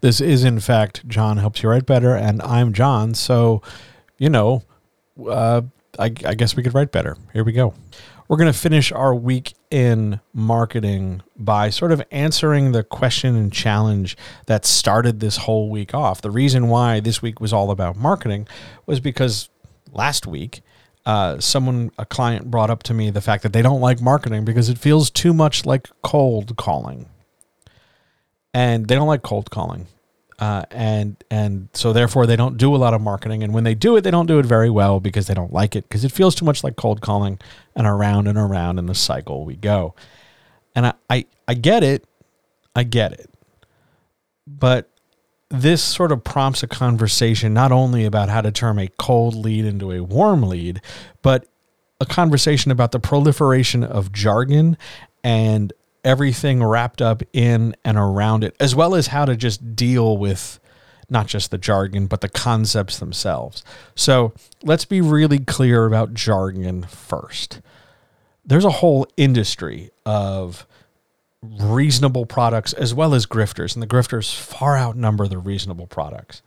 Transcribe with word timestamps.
This 0.00 0.20
is, 0.20 0.44
in 0.44 0.60
fact, 0.60 1.06
John 1.06 1.36
Helps 1.36 1.62
You 1.62 1.68
Write 1.68 1.84
Better, 1.84 2.14
and 2.16 2.40
I'm 2.40 2.72
John. 2.72 3.12
So, 3.12 3.60
you 4.16 4.30
know, 4.30 4.62
uh, 5.28 5.62
I, 5.98 6.04
I 6.04 6.34
guess 6.34 6.56
we 6.56 6.62
could 6.62 6.74
write 6.74 6.90
better. 6.90 7.18
Here 7.34 7.44
we 7.44 7.52
go. 7.52 7.74
We're 8.26 8.38
going 8.38 8.50
to 8.50 8.58
finish 8.58 8.92
our 8.92 9.14
week 9.14 9.54
in 9.70 10.20
marketing 10.32 11.20
by 11.36 11.68
sort 11.68 11.92
of 11.92 12.02
answering 12.10 12.72
the 12.72 12.82
question 12.82 13.36
and 13.36 13.52
challenge 13.52 14.16
that 14.46 14.64
started 14.64 15.20
this 15.20 15.36
whole 15.36 15.68
week 15.68 15.92
off. 15.92 16.22
The 16.22 16.30
reason 16.30 16.68
why 16.68 17.00
this 17.00 17.20
week 17.20 17.40
was 17.40 17.52
all 17.52 17.70
about 17.70 17.96
marketing 17.96 18.48
was 18.86 19.00
because 19.00 19.50
last 19.92 20.26
week, 20.26 20.62
uh, 21.04 21.40
someone, 21.40 21.90
a 21.98 22.06
client 22.06 22.50
brought 22.50 22.70
up 22.70 22.82
to 22.84 22.94
me 22.94 23.10
the 23.10 23.20
fact 23.20 23.42
that 23.42 23.52
they 23.52 23.62
don't 23.62 23.80
like 23.80 24.00
marketing 24.00 24.44
because 24.44 24.68
it 24.70 24.78
feels 24.78 25.10
too 25.10 25.34
much 25.34 25.66
like 25.66 25.90
cold 26.02 26.56
calling. 26.56 27.06
And 28.52 28.88
they 28.88 28.94
don't 28.94 29.06
like 29.06 29.22
cold 29.22 29.50
calling. 29.50 29.86
Uh, 30.38 30.64
and 30.70 31.22
and 31.30 31.68
so 31.74 31.92
therefore 31.92 32.26
they 32.26 32.34
don't 32.34 32.56
do 32.56 32.74
a 32.74 32.78
lot 32.78 32.94
of 32.94 33.00
marketing. 33.02 33.42
And 33.42 33.52
when 33.52 33.64
they 33.64 33.74
do 33.74 33.96
it 33.96 34.00
they 34.00 34.10
don't 34.10 34.26
do 34.26 34.38
it 34.38 34.46
very 34.46 34.70
well 34.70 34.98
because 34.98 35.26
they 35.26 35.34
don't 35.34 35.52
like 35.52 35.76
it 35.76 35.86
because 35.86 36.02
it 36.02 36.12
feels 36.12 36.34
too 36.34 36.46
much 36.46 36.64
like 36.64 36.76
cold 36.76 37.02
calling 37.02 37.38
and 37.76 37.86
around 37.86 38.26
and 38.26 38.38
around 38.38 38.78
in 38.78 38.86
the 38.86 38.94
cycle 38.94 39.44
we 39.44 39.54
go. 39.54 39.94
And 40.74 40.86
I, 40.86 40.94
I 41.10 41.26
i 41.46 41.54
get 41.54 41.84
it. 41.84 42.04
I 42.74 42.84
get 42.84 43.12
it. 43.12 43.28
But 44.46 44.88
this 45.50 45.82
sort 45.82 46.10
of 46.10 46.24
prompts 46.24 46.62
a 46.62 46.66
conversation 46.66 47.52
not 47.52 47.70
only 47.72 48.04
about 48.04 48.28
how 48.28 48.40
to 48.40 48.50
turn 48.50 48.78
a 48.78 48.88
cold 48.98 49.34
lead 49.34 49.64
into 49.64 49.90
a 49.92 50.00
warm 50.00 50.42
lead 50.42 50.80
but 51.22 51.46
a 52.00 52.06
conversation 52.06 52.70
about 52.70 52.92
the 52.92 53.00
proliferation 53.00 53.84
of 53.84 54.12
jargon 54.12 54.78
and 55.22 55.72
everything 56.04 56.62
wrapped 56.62 57.02
up 57.02 57.22
in 57.32 57.74
and 57.84 57.96
around 57.96 58.44
it, 58.44 58.56
as 58.60 58.74
well 58.74 58.94
as 58.94 59.08
how 59.08 59.24
to 59.24 59.36
just 59.36 59.76
deal 59.76 60.16
with 60.16 60.58
not 61.08 61.26
just 61.26 61.50
the 61.50 61.58
jargon, 61.58 62.06
but 62.06 62.20
the 62.20 62.28
concepts 62.28 62.98
themselves. 62.98 63.64
So 63.94 64.32
let's 64.62 64.84
be 64.84 65.00
really 65.00 65.40
clear 65.40 65.86
about 65.86 66.14
jargon 66.14 66.84
first. 66.84 67.60
There's 68.44 68.64
a 68.64 68.70
whole 68.70 69.06
industry 69.16 69.90
of 70.06 70.66
reasonable 71.42 72.26
products 72.26 72.72
as 72.72 72.94
well 72.94 73.14
as 73.14 73.26
grifters, 73.26 73.74
and 73.74 73.82
the 73.82 73.86
grifters 73.86 74.34
far 74.34 74.76
outnumber 74.76 75.26
the 75.26 75.38
reasonable 75.38 75.86
products. 75.86 76.42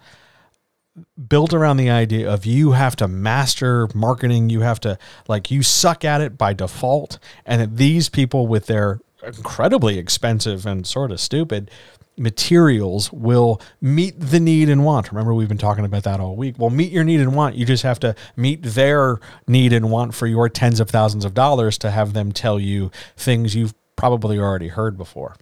Built 1.27 1.53
around 1.53 1.77
the 1.77 1.89
idea 1.89 2.31
of 2.31 2.45
you 2.45 2.71
have 2.71 2.95
to 2.97 3.07
master 3.07 3.89
marketing, 3.95 4.49
you 4.49 4.61
have 4.61 4.79
to, 4.81 4.97
like, 5.27 5.49
you 5.49 5.63
suck 5.63 6.05
at 6.05 6.21
it 6.21 6.37
by 6.37 6.53
default, 6.53 7.19
and 7.45 7.59
that 7.59 7.77
these 7.77 8.09
people 8.09 8.47
with 8.47 8.67
their 8.67 8.99
incredibly 9.25 9.97
expensive 9.97 10.65
and 10.65 10.85
sort 10.85 11.11
of 11.11 11.19
stupid 11.19 11.69
materials 12.17 13.11
will 13.11 13.59
meet 13.81 14.19
the 14.19 14.39
need 14.39 14.69
and 14.69 14.85
want. 14.85 15.11
Remember, 15.11 15.33
we've 15.33 15.47
been 15.47 15.57
talking 15.57 15.85
about 15.85 16.03
that 16.03 16.19
all 16.19 16.35
week. 16.35 16.55
Well, 16.57 16.69
meet 16.69 16.91
your 16.91 17.03
need 17.03 17.19
and 17.19 17.35
want. 17.35 17.55
You 17.55 17.65
just 17.65 17.83
have 17.83 17.99
to 18.01 18.15
meet 18.35 18.61
their 18.61 19.19
need 19.47 19.73
and 19.73 19.89
want 19.89 20.13
for 20.13 20.27
your 20.27 20.47
tens 20.49 20.79
of 20.79 20.89
thousands 20.89 21.25
of 21.25 21.33
dollars 21.33 21.77
to 21.79 21.91
have 21.91 22.13
them 22.13 22.31
tell 22.31 22.59
you 22.59 22.91
things 23.17 23.55
you've 23.55 23.73
probably 23.95 24.37
already 24.37 24.67
heard 24.67 24.97
before. 24.97 25.35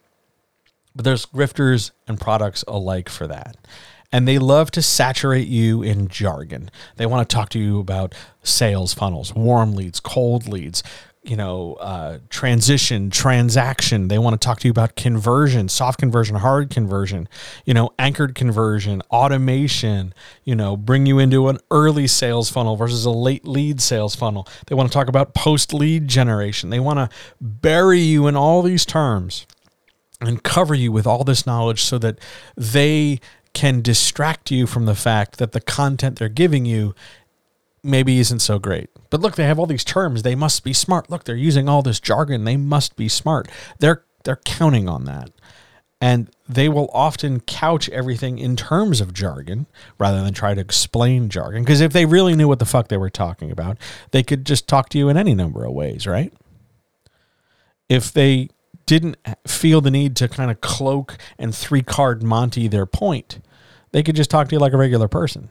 But 0.96 1.06
there's 1.06 1.26
grifters 1.26 1.92
and 2.08 2.20
products 2.20 2.64
alike 2.68 3.10
for 3.10 3.28
that. 3.28 3.58
And 4.14 4.28
they 4.28 4.40
love 4.40 4.72
to 4.72 4.82
saturate 4.82 5.48
you 5.48 5.82
in 5.82 6.10
jargon. 6.10 6.70
They 6.98 7.06
want 7.06 7.28
to 7.28 7.34
talk 7.34 7.50
to 7.50 7.60
you 7.60 7.80
about 7.80 8.14
sales 8.44 8.94
funnels, 8.94 9.34
warm 9.34 9.74
leads, 9.74 10.02
cold 10.02 10.50
leads, 10.50 10.84
you 11.24 11.36
know, 11.36 11.76
uh, 11.76 12.18
transition, 12.30 13.12
transaction. 13.12 14.08
They 14.08 14.18
want 14.18 14.40
to 14.40 14.44
talk 14.44 14.60
to 14.62 14.68
you 14.68 14.72
about 14.72 14.96
conversion, 14.96 15.70
soft 15.70 16.00
conversion, 16.00 16.36
hard 16.38 16.72
conversion, 16.72 17.30
you 17.64 17.76
know, 17.76 17.92
anchored 18.00 18.34
conversion, 18.34 19.04
automation, 19.12 20.16
you 20.44 20.56
know, 20.56 20.76
bring 20.76 21.06
you 21.06 21.20
into 21.20 21.48
an 21.50 21.60
early 21.70 22.08
sales 22.08 22.50
funnel 22.50 22.76
versus 22.76 23.06
a 23.06 23.12
late 23.12 23.46
lead 23.46 23.82
sales 23.82 24.16
funnel. 24.16 24.48
They 24.66 24.74
want 24.74 24.90
to 24.90 24.94
talk 24.94 25.08
about 25.08 25.36
post 25.36 25.74
lead 25.74 26.08
generation. 26.08 26.72
They 26.72 26.80
want 26.80 26.98
to 26.98 27.10
bury 27.40 28.00
you 28.00 28.26
in 28.26 28.36
all 28.36 28.64
these 28.64 28.86
terms 28.86 29.46
and 30.20 30.42
cover 30.42 30.74
you 30.74 30.92
with 30.92 31.06
all 31.06 31.24
this 31.24 31.46
knowledge 31.46 31.84
so 31.84 32.00
that 32.00 32.18
they 32.58 33.20
can 33.54 33.82
distract 33.82 34.50
you 34.50 34.66
from 34.66 34.86
the 34.86 34.96
fact 34.96 35.38
that 35.38 35.52
the 35.52 35.62
content 35.62 36.18
they're 36.18 36.30
giving 36.30 36.66
you 36.66 36.96
maybe 37.84 38.20
isn't 38.20 38.40
so 38.40 38.60
great. 38.60 38.90
But 39.10 39.22
look, 39.22 39.36
they 39.36 39.46
have 39.46 39.60
all 39.60 39.66
these 39.66 39.84
terms. 39.84 40.24
They 40.24 40.36
must 40.36 40.64
be 40.64 40.74
smart. 40.74 41.10
Look, 41.10 41.24
they're 41.24 41.36
using 41.36 41.68
all 41.68 41.82
this 41.82 42.00
jargon. 42.00 42.44
They 42.44 42.58
must 42.58 42.96
be 42.96 43.08
smart. 43.08 43.48
They're 43.80 44.04
they're 44.24 44.40
counting 44.46 44.88
on 44.88 45.06
that. 45.06 45.32
And 46.04 46.30
they 46.50 46.68
will 46.68 46.90
often 46.94 47.42
couch 47.42 47.88
everything 47.90 48.40
in 48.40 48.56
terms 48.56 49.02
of 49.02 49.14
jargon 49.14 49.68
rather 50.00 50.24
than 50.24 50.34
try 50.34 50.56
to 50.56 50.62
explain 50.62 51.30
jargon. 51.30 51.64
Because 51.64 51.80
if 51.80 51.94
they 51.94 52.06
really 52.06 52.36
knew 52.36 52.48
what 52.48 52.58
the 52.58 52.66
fuck 52.66 52.88
they 52.88 52.98
were 52.98 53.10
talking 53.10 53.52
about, 53.52 53.78
they 54.10 54.24
could 54.24 54.46
just 54.46 54.68
talk 54.68 54.90
to 54.90 54.98
you 54.98 55.10
in 55.10 55.18
any 55.18 55.36
number 55.36 55.64
of 55.64 55.74
ways, 55.74 56.08
right? 56.08 56.34
If 57.88 58.12
they 58.12 58.50
didn't 58.88 59.18
feel 59.46 59.80
the 59.80 59.92
need 59.92 60.16
to 60.18 60.28
kind 60.28 60.50
of 60.50 60.60
cloak 60.60 61.18
and 61.38 61.54
three 61.54 61.84
card 61.84 62.24
Monty 62.24 62.68
their 62.68 62.88
point, 62.88 63.40
they 63.92 64.02
could 64.02 64.16
just 64.16 64.32
talk 64.32 64.50
to 64.50 64.56
you 64.56 64.60
like 64.60 64.74
a 64.74 64.78
regular 64.78 65.08
person. 65.08 65.50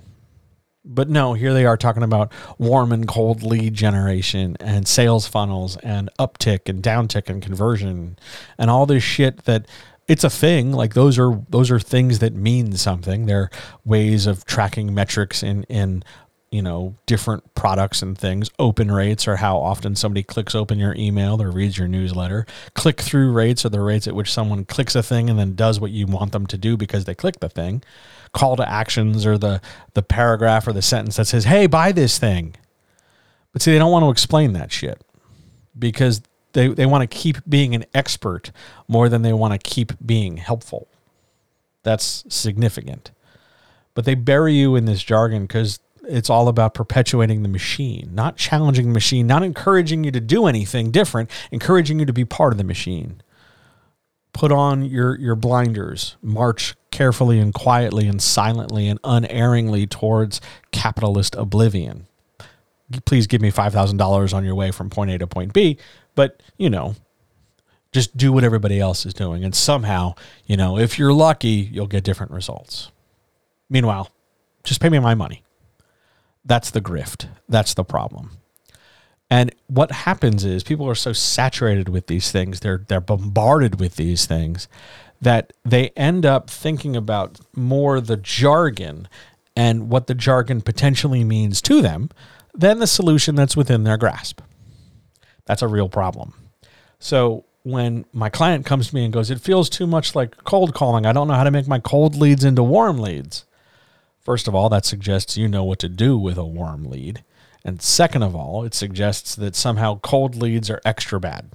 But 0.85 1.11
no, 1.11 1.35
here 1.35 1.53
they 1.53 1.67
are 1.67 1.77
talking 1.77 2.03
about 2.03 2.33
warm 2.59 2.91
and 2.93 3.07
cold 3.07 3.43
lead 3.43 3.75
generation 3.75 4.57
and 4.61 4.89
sales 4.89 5.27
funnels 5.27 5.77
and 5.79 6.09
uptick 6.19 6.69
and 6.69 6.83
downtick 6.83 7.29
and 7.29 7.43
conversion 7.43 8.19
and 8.57 8.71
all 8.71 8.87
this 8.87 9.03
shit 9.03 9.45
that 9.45 9.67
it's 10.09 10.25
a 10.25 10.31
thing. 10.31 10.73
Like 10.73 10.95
those 10.95 11.19
are 11.19 11.41
those 11.51 11.71
are 11.71 11.79
things 11.79 12.21
that 12.21 12.35
mean 12.35 12.77
something. 12.77 13.27
They're 13.27 13.51
ways 13.85 14.27
of 14.27 14.45
tracking 14.47 14.95
metrics 14.95 15.43
in 15.43 15.65
in 15.65 16.03
you 16.51 16.63
know 16.63 16.97
different 17.07 17.55
products 17.55 18.03
and 18.03 18.19
things 18.19 18.51
open 18.59 18.91
rates 18.91 19.29
are 19.29 19.37
how 19.37 19.59
often 19.59 19.95
somebody 19.95 20.23
clicks 20.23 20.55
open 20.55 20.79
your 20.79 20.95
email 20.97 21.41
or 21.41 21.51
reads 21.51 21.79
your 21.79 21.87
newsletter 21.87 22.45
click 22.75 23.01
through 23.01 23.31
rates 23.31 23.65
are 23.65 23.69
the 23.69 23.81
rates 23.81 24.09
at 24.09 24.17
which 24.17 24.33
someone 24.33 24.65
clicks 24.65 24.97
a 24.97 25.03
thing 25.03 25.31
and 25.31 25.39
then 25.39 25.55
does 25.55 25.79
what 25.79 25.93
you 25.93 26.07
want 26.07 26.33
them 26.33 26.47
to 26.47 26.59
do 26.59 26.77
because 26.77 27.05
they 27.05 27.15
click 27.15 27.39
the 27.39 27.49
thing 27.49 27.83
call 28.33 28.57
to 28.57 28.69
actions 28.69 29.27
or 29.27 29.37
the 29.37 29.61
the 29.95 30.03
paragraph 30.03 30.67
or 30.67 30.73
the 30.73 30.83
sentence 30.83 31.17
that 31.17 31.27
says 31.27 31.45
hey 31.45 31.67
buy 31.67 31.93
this 31.93 32.19
thing. 32.19 32.55
But 33.53 33.63
see 33.63 33.73
they 33.73 33.79
don't 33.79 33.91
want 33.91 34.05
to 34.05 34.11
explain 34.11 34.53
that 34.53 34.71
shit 34.71 35.03
because 35.79 36.23
they, 36.53 36.69
they 36.69 36.87
want 36.87 37.09
to 37.09 37.19
keep 37.19 37.39
being 37.49 37.75
an 37.75 37.85
expert 37.95 38.51
more 38.89 39.09
than 39.09 39.23
they 39.23 39.33
want 39.33 39.53
to 39.53 39.59
keep 39.59 39.93
being 40.05 40.37
helpful. 40.37 40.89
That's 41.83 42.25
significant. 42.29 43.11
But 43.95 44.05
they 44.05 44.15
bury 44.15 44.55
you 44.55 44.77
in 44.77 44.85
this 44.85 45.03
jargon 45.03 45.43
because 45.43 45.81
it's 46.05 46.31
all 46.31 46.49
about 46.49 46.75
perpetuating 46.75 47.43
the 47.43 47.49
machine, 47.49 48.11
not 48.13 48.37
challenging 48.37 48.89
the 48.89 48.93
machine, 48.93 49.27
not 49.27 49.43
encouraging 49.43 50.05
you 50.05 50.11
to 50.11 50.21
do 50.21 50.47
anything 50.47 50.91
different, 50.91 51.31
encouraging 51.51 52.01
you 52.01 52.07
to 52.07 52.13
be 52.13 52.25
part 52.25 52.53
of 52.53 52.59
the 52.59 52.65
machine. 52.65 53.23
Put 54.33 54.53
on 54.53 54.85
your, 54.85 55.19
your 55.19 55.35
blinders, 55.35 56.17
march 56.23 56.75
carefully 56.91 57.39
and 57.39 57.53
quietly 57.53 58.07
and 58.07 58.21
silently 58.23 58.89
and 58.89 59.01
unerringly 59.05 59.87
towards 59.87 60.41
capitalist 60.73 61.35
oblivion. 61.35 62.07
Please 63.05 63.27
give 63.27 63.41
me 63.41 63.51
$5,000 63.51 64.35
on 64.35 64.45
your 64.45 64.55
way 64.55 64.71
from 64.71 64.91
point 64.91 65.11
A 65.11 65.19
to 65.19 65.27
point 65.27 65.53
B, 65.53 65.79
but 66.15 66.43
you 66.59 66.71
know, 66.71 66.95
just 67.93 68.17
do 68.17 68.33
what 68.33 68.45
everybody 68.45 68.79
else 68.81 69.05
is 69.05 69.15
doing. 69.15 69.45
And 69.45 69.55
somehow, 69.55 70.15
you 70.47 70.57
know, 70.57 70.79
if 70.79 70.99
you're 70.99 71.13
lucky, 71.13 71.69
you'll 71.73 71.87
get 71.87 72.05
different 72.05 72.33
results. 72.33 72.91
Meanwhile, 73.69 74.11
just 74.65 74.81
pay 74.81 74.89
me 74.89 74.99
my 74.99 75.15
money. 75.15 75.43
That's 76.45 76.71
the 76.71 76.81
grift. 76.81 77.29
That's 77.49 77.75
the 77.75 77.85
problem. 77.85 78.31
And 79.31 79.55
what 79.69 79.93
happens 79.93 80.45
is 80.45 80.65
people 80.65 80.89
are 80.89 80.95
so 80.97 81.13
saturated 81.13 81.89
with 81.89 82.09
these 82.09 82.33
things, 82.33 82.61
they're 82.61 82.85
they're 82.89 83.01
bombarded 83.01 83.79
with 83.79 83.97
these 83.97 84.27
things 84.27 84.67
that 85.21 85.53
they 85.65 85.91
end 85.91 86.27
up 86.27 86.51
thinking 86.51 86.97
about 86.97 87.39
more 87.55 88.01
the 88.01 88.17
jargon 88.17 89.07
and 89.55 89.91
what 89.91 90.07
the 90.07 90.15
jargon 90.15 90.63
potentially 90.63 91.23
means 91.23 91.61
to 91.63 91.83
them 91.83 92.09
than 92.55 92.79
the 92.79 92.87
solution 92.87 93.35
that's 93.35 93.57
within 93.57 93.85
their 93.85 93.99
grasp. 93.99 94.41
That's 95.45 95.63
a 95.63 95.69
real 95.69 95.89
problem. 95.89 96.33
So 96.99 97.45
when 97.63 98.07
my 98.13 98.31
client 98.31 98.65
comes 98.65 98.89
to 98.89 98.95
me 98.95 99.05
and 99.05 99.13
goes, 99.13 99.31
It 99.31 99.41
feels 99.41 99.69
too 99.69 99.87
much 99.87 100.15
like 100.15 100.45
cold 100.45 100.75
calling. 100.75 101.07
I 101.07 101.13
don't 101.13 101.29
know 101.29 101.35
how 101.35 101.45
to 101.45 101.51
make 101.51 101.69
my 101.69 101.79
cold 101.79 102.17
leads 102.17 102.45
into 102.45 102.63
warm 102.63 102.99
leads. 102.99 103.45
First 104.21 104.49
of 104.49 104.55
all, 104.55 104.69
that 104.69 104.85
suggests 104.85 105.37
you 105.37 105.49
know 105.49 105.65
what 105.65 105.79
to 105.81 105.89
do 105.89 106.17
with 106.19 106.37
a 106.37 106.45
warm 106.45 106.85
lead. 106.85 107.25
And 107.65 107.83
second 107.83 108.23
of 108.23 108.35
all, 108.35 108.65
it 108.65 108.75
suggests 108.75 109.35
that 109.37 109.55
somehow 109.55 109.99
cold 110.01 110.35
leads 110.35 110.71
are 110.71 110.81
extra 110.85 111.21
bad. 111.21 111.51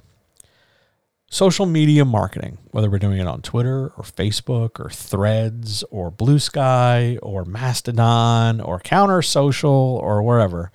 Social 1.28 1.66
media 1.66 2.04
marketing, 2.04 2.58
whether 2.70 2.88
we're 2.88 3.00
doing 3.00 3.18
it 3.18 3.26
on 3.26 3.42
Twitter 3.42 3.92
or 3.96 4.04
Facebook 4.04 4.78
or 4.78 4.88
Threads 4.90 5.82
or 5.90 6.12
Blue 6.12 6.38
Sky 6.38 7.18
or 7.20 7.44
Mastodon 7.44 8.60
or 8.60 8.78
Counter 8.78 9.22
Social 9.22 10.00
or 10.00 10.22
wherever, 10.22 10.70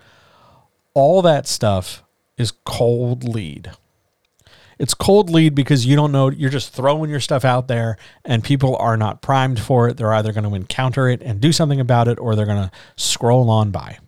all 0.94 1.22
that 1.22 1.48
stuff 1.48 2.04
is 2.38 2.52
cold 2.66 3.24
lead. 3.24 3.72
It's 4.78 4.94
cold 4.94 5.30
lead 5.30 5.56
because 5.56 5.86
you 5.86 5.96
don't 5.96 6.12
know, 6.12 6.30
you're 6.30 6.50
just 6.50 6.74
throwing 6.74 7.10
your 7.10 7.20
stuff 7.22 7.46
out 7.46 7.70
there 7.70 7.98
and 8.26 8.44
people 8.44 8.76
are 8.76 8.98
not 8.98 9.22
primed 9.22 9.60
for 9.60 9.88
it. 9.88 9.96
They're 9.96 10.14
either 10.14 10.34
going 10.34 10.50
to 10.50 10.56
encounter 10.56 11.08
it 11.08 11.22
and 11.22 11.40
do 11.40 11.54
something 11.54 11.80
about 11.80 12.10
it 12.10 12.20
or 12.20 12.36
they're 12.36 12.46
going 12.46 12.68
to 12.68 12.72
scroll 12.98 13.50
on 13.50 13.72
by. 13.72 14.00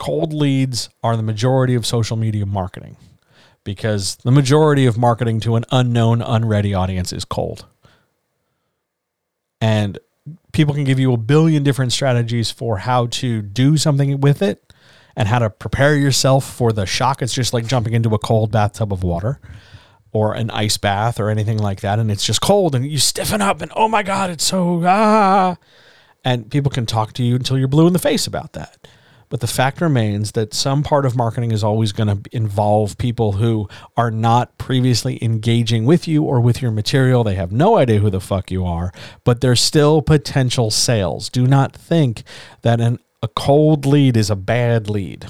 Cold 0.00 0.32
leads 0.32 0.88
are 1.04 1.14
the 1.14 1.22
majority 1.22 1.74
of 1.74 1.84
social 1.84 2.16
media 2.16 2.46
marketing 2.46 2.96
because 3.64 4.16
the 4.16 4.30
majority 4.30 4.86
of 4.86 4.96
marketing 4.96 5.40
to 5.40 5.56
an 5.56 5.66
unknown, 5.70 6.22
unready 6.22 6.72
audience 6.72 7.12
is 7.12 7.26
cold. 7.26 7.66
And 9.60 9.98
people 10.52 10.74
can 10.74 10.84
give 10.84 10.98
you 10.98 11.12
a 11.12 11.18
billion 11.18 11.62
different 11.62 11.92
strategies 11.92 12.50
for 12.50 12.78
how 12.78 13.08
to 13.08 13.42
do 13.42 13.76
something 13.76 14.22
with 14.22 14.40
it 14.40 14.72
and 15.14 15.28
how 15.28 15.38
to 15.38 15.50
prepare 15.50 15.94
yourself 15.94 16.50
for 16.50 16.72
the 16.72 16.86
shock. 16.86 17.20
It's 17.20 17.34
just 17.34 17.52
like 17.52 17.66
jumping 17.66 17.92
into 17.92 18.14
a 18.14 18.18
cold 18.18 18.50
bathtub 18.50 18.94
of 18.94 19.02
water 19.02 19.38
or 20.12 20.32
an 20.32 20.50
ice 20.50 20.78
bath 20.78 21.20
or 21.20 21.28
anything 21.28 21.58
like 21.58 21.82
that. 21.82 21.98
And 21.98 22.10
it's 22.10 22.24
just 22.24 22.40
cold 22.40 22.74
and 22.74 22.90
you 22.90 22.96
stiffen 22.96 23.42
up 23.42 23.60
and 23.60 23.70
oh 23.76 23.86
my 23.86 24.02
God, 24.02 24.30
it's 24.30 24.44
so 24.44 24.82
ah. 24.82 25.58
And 26.24 26.50
people 26.50 26.70
can 26.70 26.86
talk 26.86 27.12
to 27.14 27.22
you 27.22 27.34
until 27.34 27.58
you're 27.58 27.68
blue 27.68 27.86
in 27.86 27.92
the 27.92 27.98
face 27.98 28.26
about 28.26 28.54
that. 28.54 28.88
But 29.30 29.40
the 29.40 29.46
fact 29.46 29.80
remains 29.80 30.32
that 30.32 30.52
some 30.52 30.82
part 30.82 31.06
of 31.06 31.16
marketing 31.16 31.52
is 31.52 31.62
always 31.62 31.92
going 31.92 32.08
to 32.08 32.36
involve 32.36 32.98
people 32.98 33.32
who 33.32 33.68
are 33.96 34.10
not 34.10 34.58
previously 34.58 35.22
engaging 35.22 35.86
with 35.86 36.08
you 36.08 36.24
or 36.24 36.40
with 36.40 36.60
your 36.60 36.72
material. 36.72 37.22
They 37.22 37.36
have 37.36 37.52
no 37.52 37.78
idea 37.78 38.00
who 38.00 38.10
the 38.10 38.20
fuck 38.20 38.50
you 38.50 38.66
are, 38.66 38.92
but 39.24 39.40
they're 39.40 39.56
still 39.56 40.02
potential 40.02 40.70
sales. 40.72 41.30
Do 41.30 41.46
not 41.46 41.76
think 41.76 42.24
that 42.62 42.80
an, 42.80 42.98
a 43.22 43.28
cold 43.28 43.86
lead 43.86 44.16
is 44.16 44.30
a 44.30 44.36
bad 44.36 44.90
lead. 44.90 45.26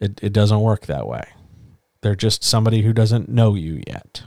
It, 0.00 0.18
it 0.20 0.32
doesn't 0.32 0.60
work 0.60 0.86
that 0.86 1.06
way. 1.06 1.24
They're 2.00 2.16
just 2.16 2.42
somebody 2.42 2.82
who 2.82 2.92
doesn't 2.92 3.28
know 3.28 3.54
you 3.54 3.80
yet. 3.86 4.24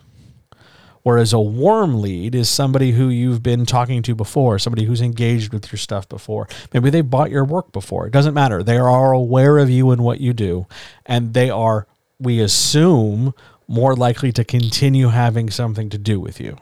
Whereas 1.07 1.31
a 1.31 1.39
warm 1.39 2.01
lead 2.01 2.35
is 2.35 2.49
somebody 2.49 2.91
who 2.91 3.07
you've 3.07 3.41
been 3.41 3.65
talking 3.65 4.01
to 4.01 4.13
before, 4.13 4.59
somebody 4.59 4.83
who's 4.83 4.99
engaged 4.99 5.53
with 5.53 5.71
your 5.71 5.79
stuff 5.79 6.09
before. 6.09 6.49
Maybe 6.73 6.89
they 6.89 6.99
bought 6.99 7.31
your 7.31 7.45
work 7.45 7.71
before. 7.71 8.05
It 8.05 8.11
doesn't 8.11 8.33
matter. 8.33 8.61
They 8.61 8.75
are 8.75 9.13
aware 9.13 9.57
of 9.57 9.69
you 9.69 9.91
and 9.91 10.03
what 10.03 10.19
you 10.19 10.33
do. 10.33 10.67
And 11.05 11.33
they 11.33 11.49
are, 11.49 11.87
we 12.19 12.41
assume, 12.41 13.33
more 13.69 13.95
likely 13.95 14.33
to 14.33 14.43
continue 14.43 15.07
having 15.07 15.49
something 15.49 15.87
to 15.91 15.97
do 15.97 16.19
with 16.19 16.41
you. 16.41 16.57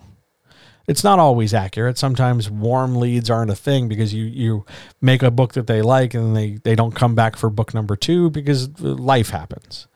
It's 0.86 1.04
not 1.04 1.18
always 1.18 1.52
accurate. 1.56 1.98
Sometimes 1.98 2.48
warm 2.48 2.98
leads 2.98 3.32
aren't 3.32 3.50
a 3.50 3.56
thing 3.56 3.88
because 3.88 4.14
you, 4.14 4.26
you 4.26 4.64
make 5.02 5.24
a 5.24 5.32
book 5.32 5.54
that 5.54 5.66
they 5.66 5.82
like 5.82 6.14
and 6.14 6.38
they, 6.38 6.60
they 6.64 6.76
don't 6.76 6.94
come 6.94 7.16
back 7.16 7.36
for 7.36 7.50
book 7.50 7.74
number 7.74 7.96
two 7.96 8.30
because 8.30 8.80
life 8.80 9.32
happens. 9.32 9.88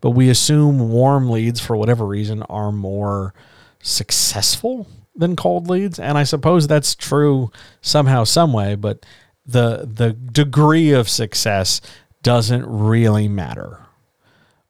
But 0.00 0.12
we 0.12 0.30
assume 0.30 0.88
warm 0.88 1.28
leads, 1.28 1.60
for 1.60 1.76
whatever 1.76 2.06
reason, 2.06 2.42
are 2.44 2.72
more 2.72 3.34
successful 3.80 4.86
than 5.14 5.34
cold 5.34 5.68
leads 5.68 5.98
and 5.98 6.16
i 6.16 6.22
suppose 6.22 6.66
that's 6.66 6.94
true 6.94 7.50
somehow 7.80 8.24
some 8.24 8.52
way 8.52 8.74
but 8.74 9.04
the 9.48 9.88
the 9.92 10.12
degree 10.12 10.92
of 10.92 11.08
success 11.08 11.80
doesn't 12.22 12.66
really 12.66 13.28
matter. 13.28 13.80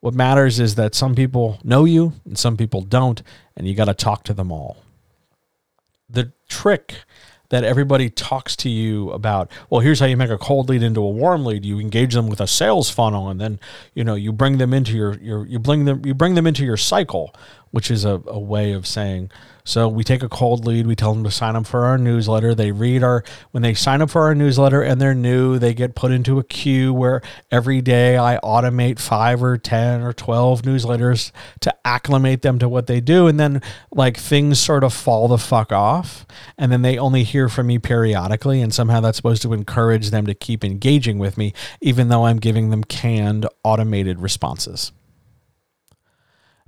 What 0.01 0.15
matters 0.15 0.61
is 0.61 0.77
that 0.77 0.95
some 0.95 1.15
people 1.15 1.59
know 1.65 1.85
you 1.85 2.13
and 2.25 2.39
some 2.39 2.57
people 2.57 2.83
don't 2.83 3.21
and 3.57 3.67
you 3.67 3.75
got 3.75 3.87
to 3.87 3.95
talk 3.95 4.23
to 4.25 4.35
them 4.35 4.53
all. 4.53 4.77
The 6.09 6.33
trick 6.49 6.95
that 7.49 7.65
everybody 7.65 8.11
talks 8.11 8.55
to 8.55 8.69
you 8.69 9.11
about 9.11 9.51
well 9.71 9.81
here's 9.81 9.99
how 9.99 10.07
you 10.07 10.17
make 10.17 10.31
a 10.31 10.39
cold 10.39 10.69
lead 10.69 10.85
into 10.85 11.01
a 11.01 11.11
warm 11.11 11.45
lead. 11.45 11.65
You 11.65 11.81
engage 11.81 12.15
them 12.15 12.29
with 12.29 12.41
a 12.41 12.47
sales 12.47 12.91
funnel 12.91 13.29
and 13.29 13.41
then 13.41 13.59
you 13.95 14.05
know 14.05 14.15
you 14.15 14.33
bring 14.33 14.59
them 14.59 14.73
into 14.73 14.93
your, 14.93 15.15
your 15.19 15.47
you 15.47 15.59
bring 15.59 15.85
them 15.85 16.07
you 16.07 16.15
bring 16.15 16.35
them 16.35 16.47
into 16.47 16.65
your 16.65 16.77
cycle 16.77 17.35
which 17.71 17.91
is 17.91 18.05
a, 18.05 18.23
a 18.27 18.39
way 18.39 18.73
of 18.73 18.87
saying 18.87 19.31
so 19.69 19.87
we 19.87 20.03
take 20.03 20.23
a 20.23 20.31
cold 20.31 20.65
lead, 20.65 20.87
we 20.87 20.97
tell 20.97 21.13
them 21.13 21.25
to 21.25 21.31
sign 21.31 21.55
up 21.55 21.67
for 21.67 21.85
our 21.85 21.99
newsletter. 21.99 22.55
They 22.55 22.73
read 22.73 23.03
our 23.03 23.23
when 23.51 23.63
they 23.63 23.75
sign 23.75 24.01
up 24.01 24.09
for 24.09 24.23
our 24.23 24.35
newsletter 24.35 24.81
and 24.81 24.99
they're 24.99 25.15
new, 25.15 25.59
they 25.59 25.75
get 25.75 25.95
put 25.95 26.11
into 26.11 26.39
a 26.39 26.45
queue 26.45 26.95
where 26.95 27.21
every 27.51 27.83
day 27.83 28.17
I 28.17 28.39
automate 28.43 28.99
5 28.99 29.43
or 29.43 29.59
10 29.59 30.01
or 30.01 30.15
12 30.15 30.63
newsletters 30.63 31.33
to 31.61 31.75
acclimate 31.87 32.41
them 32.41 32.59
to 32.61 32.69
what 32.69 32.87
they 32.87 33.03
do 33.03 33.27
and 33.27 33.39
then 33.39 33.61
like 33.91 34.17
things 34.17 34.59
sort 34.59 34.85
of 34.85 34.95
fall 34.95 35.29
the 35.29 35.37
fuck 35.37 35.71
off 35.71 36.27
and 36.57 36.73
then 36.73 36.81
they 36.81 36.97
only 36.97 37.23
hear 37.23 37.51
from 37.51 37.67
me 37.67 37.79
periodically 37.79 38.63
and 38.63 38.73
somehow 38.73 39.01
that's 39.01 39.19
supposed 39.19 39.43
to 39.43 39.53
encourage 39.53 40.09
them 40.09 40.25
to 40.25 40.35
keep 40.35 40.65
engaging 40.65 41.19
with 41.19 41.37
me 41.37 41.53
even 41.83 42.09
though 42.09 42.25
I'm 42.25 42.39
giving 42.39 42.71
them 42.71 42.85
canned 42.85 43.47
automated 43.65 44.19
responses. 44.19 44.93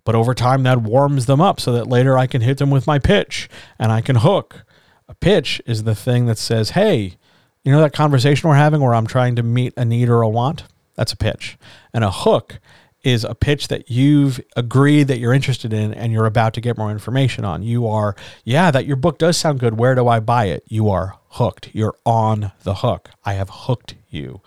But 0.05 0.15
over 0.15 0.35
time, 0.35 0.63
that 0.65 0.83
warms 0.83 1.27
them 1.27 1.41
up 1.41 1.61
so 1.61 1.73
that 1.73 1.87
later 1.87 2.17
I 2.17 2.27
can 2.27 2.41
hit 2.41 2.59
them 2.59 2.71
with 2.71 2.87
my 2.87 2.99
pitch 2.99 3.49
and 3.79 3.93
I 3.93 4.01
can 4.01 4.17
hook. 4.17 4.65
A 5.09 5.15
pitch 5.15 5.61
is 5.67 5.85
the 5.85 5.95
thing 5.95 6.27
that 6.27 6.39
says, 6.39 6.71
hey, 6.71 7.17
you 7.65 7.73
know 7.73 7.81
that 7.81 7.93
conversation 7.93 8.49
we're 8.49 8.57
having 8.57 8.81
where 8.81 8.95
I'm 8.95 9.07
trying 9.07 9.37
to 9.37 9.43
meet 9.43 9.75
a 9.77 9.85
need 9.85 10.09
or 10.09 10.23
a 10.23 10.29
want? 10.29 10.65
That's 10.95 11.13
a 11.13 11.17
pitch. 11.17 11.59
And 11.93 12.05
a 12.05 12.11
hook 12.11 12.61
is 13.03 13.25
a 13.25 13.35
pitch 13.35 13.69
that 13.69 13.91
you've 13.91 14.41
agreed 14.57 15.09
that 15.09 15.19
you're 15.19 15.33
interested 15.33 15.73
in 15.73 15.95
and 15.95 16.13
you're 16.13 16.27
about 16.27 16.55
to 16.55 16.61
get 16.61 16.77
more 16.77 16.91
information 16.91 17.45
on. 17.45 17.63
You 17.63 17.87
are, 17.87 18.15
yeah, 18.45 18.71
that 18.71 18.87
your 18.87 18.97
book 18.97 19.19
does 19.19 19.37
sound 19.37 19.61
good. 19.61 19.79
Where 19.79 19.95
do 19.95 20.07
I 20.09 20.21
buy 20.21 20.47
it? 20.47 20.65
You 20.69 20.91
are 20.91 21.19
hooked. 21.31 21.71
You're 21.75 21.97
on 22.05 22.53
the 22.63 22.77
hook. 22.77 23.11
I 23.25 23.35
have 23.35 23.51
hooked 23.51 23.95
you. 24.09 24.43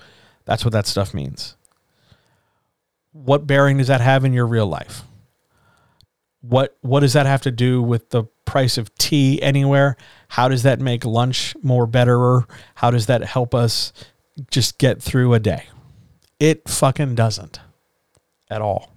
That's 0.45 0.63
what 0.63 0.71
that 0.73 0.87
stuff 0.87 1.13
means. 1.13 1.55
What 3.11 3.47
bearing 3.47 3.77
does 3.77 3.87
that 3.87 4.01
have 4.01 4.25
in 4.25 4.33
your 4.33 4.47
real 4.47 4.67
life? 4.67 5.03
What 6.43 6.77
what 6.81 6.99
does 6.99 7.13
that 7.13 7.25
have 7.25 7.41
to 7.41 7.51
do 7.51 7.81
with 7.81 8.09
the 8.09 8.25
price 8.45 8.77
of 8.77 8.93
tea 8.97 9.41
anywhere? 9.41 9.95
How 10.27 10.49
does 10.49 10.63
that 10.63 10.79
make 10.79 11.05
lunch 11.05 11.55
more 11.63 11.87
betterer? 11.87 12.45
How 12.75 12.91
does 12.91 13.05
that 13.05 13.23
help 13.23 13.55
us 13.55 13.93
just 14.51 14.77
get 14.77 15.01
through 15.01 15.33
a 15.33 15.39
day? 15.39 15.67
It 16.39 16.67
fucking 16.67 17.15
doesn't 17.15 17.59
at 18.49 18.61
all. 18.61 18.92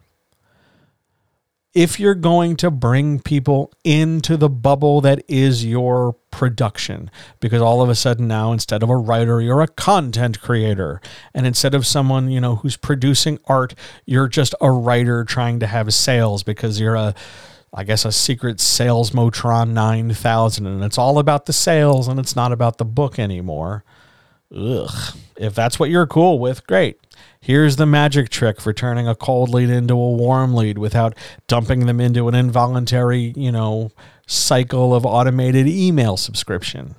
If 1.77 2.01
you're 2.01 2.15
going 2.15 2.57
to 2.57 2.71
bring 2.71 3.21
people 3.21 3.71
into 3.85 4.39
the 4.39 4.49
bubble 4.49 5.03
that 5.03 5.23
is 5.29 5.63
your 5.63 6.15
production, 6.31 7.11
because 7.39 7.61
all 7.61 7.83
of 7.83 7.91
a 7.91 7.95
sudden 7.95 8.27
now, 8.27 8.51
instead 8.51 8.83
of 8.83 8.89
a 8.89 8.97
writer, 8.97 9.43
you're 9.43 9.61
a 9.61 9.69
content 9.69 10.41
creator. 10.41 11.03
And 11.35 11.47
instead 11.47 11.75
of 11.75 11.87
someone, 11.87 12.31
you 12.31 12.41
know, 12.41 12.57
who's 12.57 12.79
producing 12.79 13.39
art, 13.45 13.75
you're 14.07 14.27
just 14.27 14.55
a 14.63 14.71
writer 14.71 15.23
trying 15.23 15.61
to 15.61 15.67
have 15.67 15.93
sales 15.93 16.43
because 16.43 16.81
you're 16.81 16.95
a, 16.95 17.15
I 17.75 17.85
guess, 17.85 18.07
a 18.07 18.13
secret 18.13 18.59
sales 18.59 19.11
Motron 19.11 19.73
9000. 19.73 20.67
And 20.67 20.83
it's 20.83 20.97
all 20.97 21.19
about 21.19 21.45
the 21.45 21.53
sales 21.53 22.09
and 22.09 22.19
it's 22.19 22.35
not 22.35 22.53
about 22.53 22.79
the 22.79 22.87
book 22.87 23.19
anymore. 23.19 23.85
Ugh. 24.51 25.15
If 25.37 25.55
that's 25.55 25.79
what 25.79 25.91
you're 25.91 26.07
cool 26.07 26.39
with, 26.39 26.67
great. 26.67 26.99
Here's 27.41 27.77
the 27.77 27.87
magic 27.87 28.29
trick 28.29 28.61
for 28.61 28.73
turning 28.73 29.07
a 29.07 29.15
cold 29.15 29.51
lead 29.51 29.71
into 29.71 29.95
a 29.95 30.13
warm 30.13 30.55
lead 30.55 30.79
without 30.79 31.17
dumping 31.47 31.87
them 31.87 32.01
into 32.01 32.29
an 32.29 32.35
involuntary, 32.35 33.33
you 33.37 33.53
know, 33.53 33.91
cycle 34.27 34.95
of 34.95 35.07
automated 35.07 35.69
email 35.69 36.17
subscription. 36.17 36.97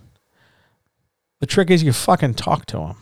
The 1.40 1.46
trick 1.46 1.70
is 1.70 1.84
you 1.84 1.94
fucking 1.94 2.36
talk 2.36 2.66
to 2.68 2.78
them. 2.78 2.96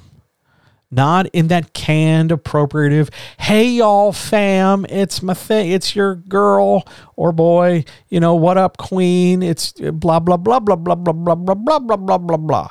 Not 0.92 1.28
in 1.28 1.48
that 1.48 1.74
canned 1.74 2.32
appropriative, 2.32 3.10
hey 3.40 3.68
y'all 3.68 4.14
fam, 4.14 4.86
it's 4.88 5.22
my 5.22 5.34
thing, 5.34 5.72
it's 5.72 5.96
your 5.96 6.16
girl 6.16 6.84
or 7.16 7.32
boy, 7.32 7.86
you 8.08 8.20
know, 8.20 8.36
what 8.36 8.58
up 8.58 8.78
queen, 8.78 9.44
it's 9.44 9.74
blah 9.74 10.20
blah 10.20 10.38
blah 10.38 10.60
blah 10.60 10.76
blah 10.76 10.96
blah 10.96 11.14
blah 11.14 11.36
blah 11.36 11.56
blah 11.56 11.80
blah 11.80 11.98
blah 11.98 12.18
blah 12.18 12.38
blah. 12.38 12.70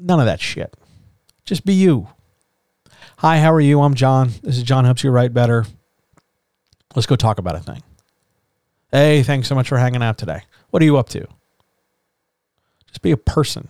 None 0.00 0.18
of 0.18 0.26
that 0.26 0.40
shit. 0.40 0.74
Just 1.44 1.64
be 1.64 1.74
you. 1.74 2.08
Hi, 3.20 3.38
how 3.38 3.52
are 3.52 3.60
you? 3.60 3.82
I'm 3.82 3.92
John. 3.92 4.30
This 4.42 4.56
is 4.56 4.62
John 4.62 4.86
Helps 4.86 5.04
You 5.04 5.10
Write 5.10 5.34
Better. 5.34 5.66
Let's 6.96 7.04
go 7.04 7.16
talk 7.16 7.38
about 7.38 7.54
a 7.54 7.60
thing. 7.60 7.82
Hey, 8.90 9.22
thanks 9.22 9.46
so 9.46 9.54
much 9.54 9.68
for 9.68 9.76
hanging 9.76 10.02
out 10.02 10.16
today. 10.16 10.40
What 10.70 10.80
are 10.80 10.86
you 10.86 10.96
up 10.96 11.10
to? 11.10 11.26
Just 12.86 13.02
be 13.02 13.10
a 13.10 13.18
person. 13.18 13.68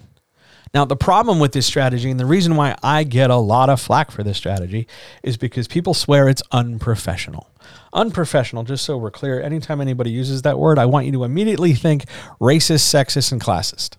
Now, 0.73 0.85
the 0.85 0.95
problem 0.95 1.40
with 1.40 1.50
this 1.50 1.66
strategy, 1.66 2.12
and 2.12 2.21
the 2.21 2.26
reason 2.26 2.54
why 2.54 2.76
I 2.80 3.02
get 3.02 3.28
a 3.30 3.38
lot 3.38 3.69
of 3.71 3.80
flack 3.80 4.12
for 4.12 4.23
this 4.23 4.37
strategy, 4.37 4.87
is 5.25 5.37
because 5.37 5.66
people 5.66 5.95
swear 5.95 6.28
it's 6.28 6.45
unprofessional. 6.52 7.50
Unprofessional, 7.92 8.62
just 8.62 8.85
so 8.85 8.99
we're 8.99 9.11
clear, 9.11 9.42
anytime 9.42 9.80
anybody 9.80 10.12
uses 10.12 10.42
that 10.42 10.61
word, 10.61 10.78
I 10.78 10.87
want 10.87 11.07
you 11.07 11.12
to 11.14 11.25
immediately 11.25 11.75
think 11.75 12.04
racist, 12.40 12.85
sexist, 12.85 13.33
and 13.33 13.40
classist. 13.40 13.97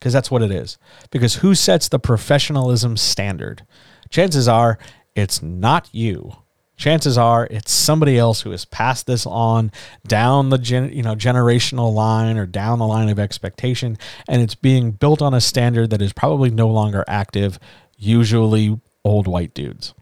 Because 0.00 0.12
that's 0.12 0.32
what 0.32 0.42
it 0.42 0.50
is. 0.50 0.76
Because 1.12 1.36
who 1.36 1.54
sets 1.54 1.88
the 1.88 2.00
professionalism 2.00 2.96
standard? 2.96 3.62
Chances 4.10 4.48
are 4.48 4.78
it's 5.14 5.42
not 5.42 5.88
you. 5.92 6.32
Chances 6.76 7.18
are 7.18 7.48
it's 7.50 7.72
somebody 7.72 8.16
else 8.16 8.42
who 8.42 8.52
has 8.52 8.64
passed 8.64 9.08
this 9.08 9.26
on 9.26 9.72
down 10.06 10.50
the 10.50 10.58
gen, 10.58 10.92
you 10.92 11.02
know 11.02 11.16
generational 11.16 11.92
line 11.92 12.36
or 12.36 12.46
down 12.46 12.78
the 12.78 12.86
line 12.86 13.08
of 13.08 13.18
expectation, 13.18 13.98
and 14.28 14.40
it's 14.40 14.54
being 14.54 14.92
built 14.92 15.20
on 15.20 15.34
a 15.34 15.40
standard 15.40 15.90
that 15.90 16.00
is 16.00 16.12
probably 16.12 16.50
no 16.50 16.68
longer 16.68 17.04
active. 17.08 17.58
Usually, 17.96 18.80
old 19.04 19.26
white 19.26 19.54
dudes. 19.54 19.92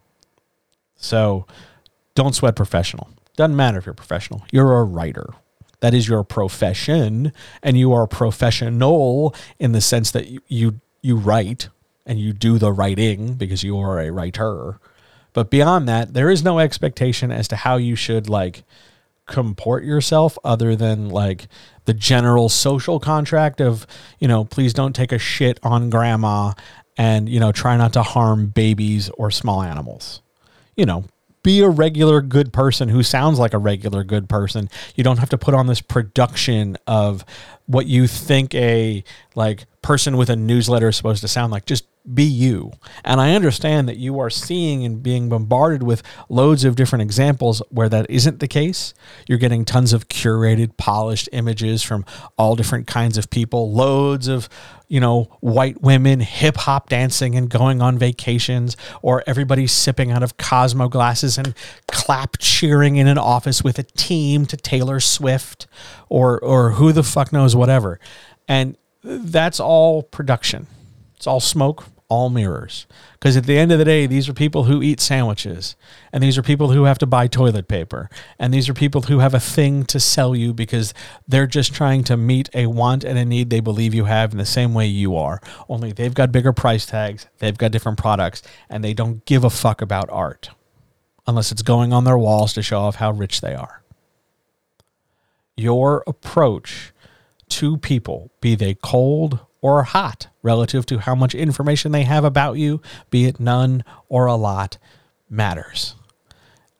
So, 0.96 1.46
don't 2.14 2.34
sweat 2.34 2.56
professional. 2.56 3.08
Doesn't 3.36 3.56
matter 3.56 3.78
if 3.78 3.86
you're 3.86 3.94
professional. 3.94 4.44
You're 4.52 4.78
a 4.78 4.84
writer. 4.84 5.30
That 5.80 5.94
is 5.94 6.06
your 6.06 6.24
profession, 6.24 7.32
and 7.62 7.78
you 7.78 7.94
are 7.94 8.06
professional 8.06 9.34
in 9.58 9.72
the 9.72 9.80
sense 9.80 10.10
that 10.10 10.28
you 10.28 10.42
you, 10.46 10.80
you 11.00 11.16
write 11.16 11.70
and 12.06 12.18
you 12.20 12.32
do 12.32 12.58
the 12.58 12.72
writing 12.72 13.34
because 13.34 13.62
you 13.62 13.78
are 13.78 14.00
a 14.00 14.10
writer. 14.10 14.78
But 15.32 15.50
beyond 15.50 15.88
that, 15.88 16.14
there 16.14 16.30
is 16.30 16.42
no 16.42 16.58
expectation 16.60 17.30
as 17.30 17.48
to 17.48 17.56
how 17.56 17.76
you 17.76 17.96
should 17.96 18.28
like 18.28 18.64
comport 19.26 19.84
yourself 19.84 20.38
other 20.44 20.76
than 20.76 21.10
like 21.10 21.48
the 21.84 21.92
general 21.92 22.48
social 22.48 22.98
contract 23.00 23.60
of, 23.60 23.86
you 24.18 24.28
know, 24.28 24.44
please 24.44 24.72
don't 24.72 24.94
take 24.94 25.12
a 25.12 25.18
shit 25.18 25.58
on 25.62 25.90
grandma 25.90 26.52
and, 26.96 27.28
you 27.28 27.40
know, 27.40 27.52
try 27.52 27.76
not 27.76 27.92
to 27.92 28.02
harm 28.02 28.46
babies 28.46 29.10
or 29.10 29.30
small 29.30 29.62
animals. 29.62 30.22
You 30.76 30.86
know, 30.86 31.04
be 31.42 31.60
a 31.60 31.68
regular 31.68 32.20
good 32.22 32.52
person 32.52 32.88
who 32.88 33.02
sounds 33.02 33.38
like 33.38 33.54
a 33.54 33.58
regular 33.58 34.04
good 34.04 34.28
person. 34.28 34.68
You 34.94 35.04
don't 35.04 35.18
have 35.18 35.30
to 35.30 35.38
put 35.38 35.54
on 35.54 35.66
this 35.66 35.80
production 35.80 36.76
of 36.86 37.24
what 37.66 37.86
you 37.86 38.06
think 38.06 38.54
a 38.54 39.04
like 39.34 39.66
person 39.86 40.16
with 40.16 40.28
a 40.28 40.34
newsletter 40.34 40.88
is 40.88 40.96
supposed 40.96 41.20
to 41.20 41.28
sound 41.28 41.52
like. 41.52 41.64
Just 41.64 41.86
be 42.12 42.24
you. 42.24 42.72
And 43.04 43.20
I 43.20 43.34
understand 43.36 43.88
that 43.88 43.98
you 43.98 44.18
are 44.18 44.30
seeing 44.30 44.84
and 44.84 45.00
being 45.00 45.28
bombarded 45.28 45.84
with 45.84 46.02
loads 46.28 46.64
of 46.64 46.74
different 46.74 47.02
examples 47.02 47.62
where 47.70 47.88
that 47.88 48.10
isn't 48.10 48.40
the 48.40 48.48
case. 48.48 48.94
You're 49.28 49.38
getting 49.38 49.64
tons 49.64 49.92
of 49.92 50.08
curated, 50.08 50.76
polished 50.76 51.28
images 51.30 51.84
from 51.84 52.04
all 52.36 52.56
different 52.56 52.88
kinds 52.88 53.16
of 53.16 53.30
people, 53.30 53.72
loads 53.72 54.26
of, 54.26 54.48
you 54.88 54.98
know, 54.98 55.28
white 55.38 55.80
women 55.80 56.18
hip 56.18 56.56
hop 56.56 56.88
dancing 56.88 57.36
and 57.36 57.48
going 57.48 57.80
on 57.80 57.96
vacations, 57.96 58.76
or 59.02 59.22
everybody 59.24 59.68
sipping 59.68 60.10
out 60.10 60.24
of 60.24 60.36
Cosmo 60.36 60.88
glasses 60.88 61.38
and 61.38 61.54
clap 61.86 62.38
cheering 62.38 62.96
in 62.96 63.06
an 63.06 63.18
office 63.18 63.62
with 63.62 63.78
a 63.78 63.84
team 63.84 64.46
to 64.46 64.56
Taylor 64.56 64.98
Swift 64.98 65.68
or 66.08 66.40
or 66.40 66.72
who 66.72 66.90
the 66.90 67.04
fuck 67.04 67.32
knows 67.32 67.54
whatever. 67.54 68.00
And 68.48 68.76
that's 69.06 69.60
all 69.60 70.02
production. 70.02 70.66
It's 71.16 71.26
all 71.26 71.40
smoke, 71.40 71.84
all 72.08 72.28
mirrors. 72.28 72.86
Because 73.14 73.36
at 73.36 73.44
the 73.44 73.58
end 73.58 73.72
of 73.72 73.78
the 73.78 73.84
day, 73.84 74.06
these 74.06 74.28
are 74.28 74.34
people 74.34 74.64
who 74.64 74.82
eat 74.82 75.00
sandwiches, 75.00 75.76
and 76.12 76.22
these 76.22 76.36
are 76.36 76.42
people 76.42 76.70
who 76.70 76.84
have 76.84 76.98
to 76.98 77.06
buy 77.06 77.26
toilet 77.26 77.68
paper, 77.68 78.10
and 78.38 78.52
these 78.52 78.68
are 78.68 78.74
people 78.74 79.02
who 79.02 79.20
have 79.20 79.34
a 79.34 79.40
thing 79.40 79.84
to 79.86 79.98
sell 79.98 80.34
you 80.34 80.52
because 80.52 80.92
they're 81.26 81.46
just 81.46 81.74
trying 81.74 82.04
to 82.04 82.16
meet 82.16 82.48
a 82.54 82.66
want 82.66 83.04
and 83.04 83.18
a 83.18 83.24
need 83.24 83.50
they 83.50 83.60
believe 83.60 83.94
you 83.94 84.04
have 84.04 84.32
in 84.32 84.38
the 84.38 84.44
same 84.46 84.74
way 84.74 84.86
you 84.86 85.16
are. 85.16 85.40
Only 85.68 85.92
they've 85.92 86.14
got 86.14 86.32
bigger 86.32 86.52
price 86.52 86.86
tags, 86.86 87.26
they've 87.38 87.56
got 87.56 87.72
different 87.72 87.98
products, 87.98 88.42
and 88.68 88.84
they 88.84 88.94
don't 88.94 89.24
give 89.24 89.44
a 89.44 89.50
fuck 89.50 89.80
about 89.80 90.10
art 90.10 90.50
unless 91.26 91.50
it's 91.50 91.62
going 91.62 91.92
on 91.92 92.04
their 92.04 92.18
walls 92.18 92.52
to 92.54 92.62
show 92.62 92.80
off 92.80 92.96
how 92.96 93.10
rich 93.10 93.40
they 93.40 93.54
are. 93.54 93.82
Your 95.56 96.04
approach 96.06 96.92
to 97.48 97.76
people, 97.78 98.30
be 98.40 98.54
they 98.54 98.74
cold 98.74 99.40
or 99.60 99.82
hot, 99.82 100.28
relative 100.42 100.86
to 100.86 100.98
how 100.98 101.14
much 101.14 101.34
information 101.34 101.92
they 101.92 102.04
have 102.04 102.24
about 102.24 102.54
you, 102.54 102.80
be 103.10 103.24
it 103.24 103.40
none 103.40 103.84
or 104.08 104.26
a 104.26 104.34
lot, 104.34 104.78
matters. 105.28 105.94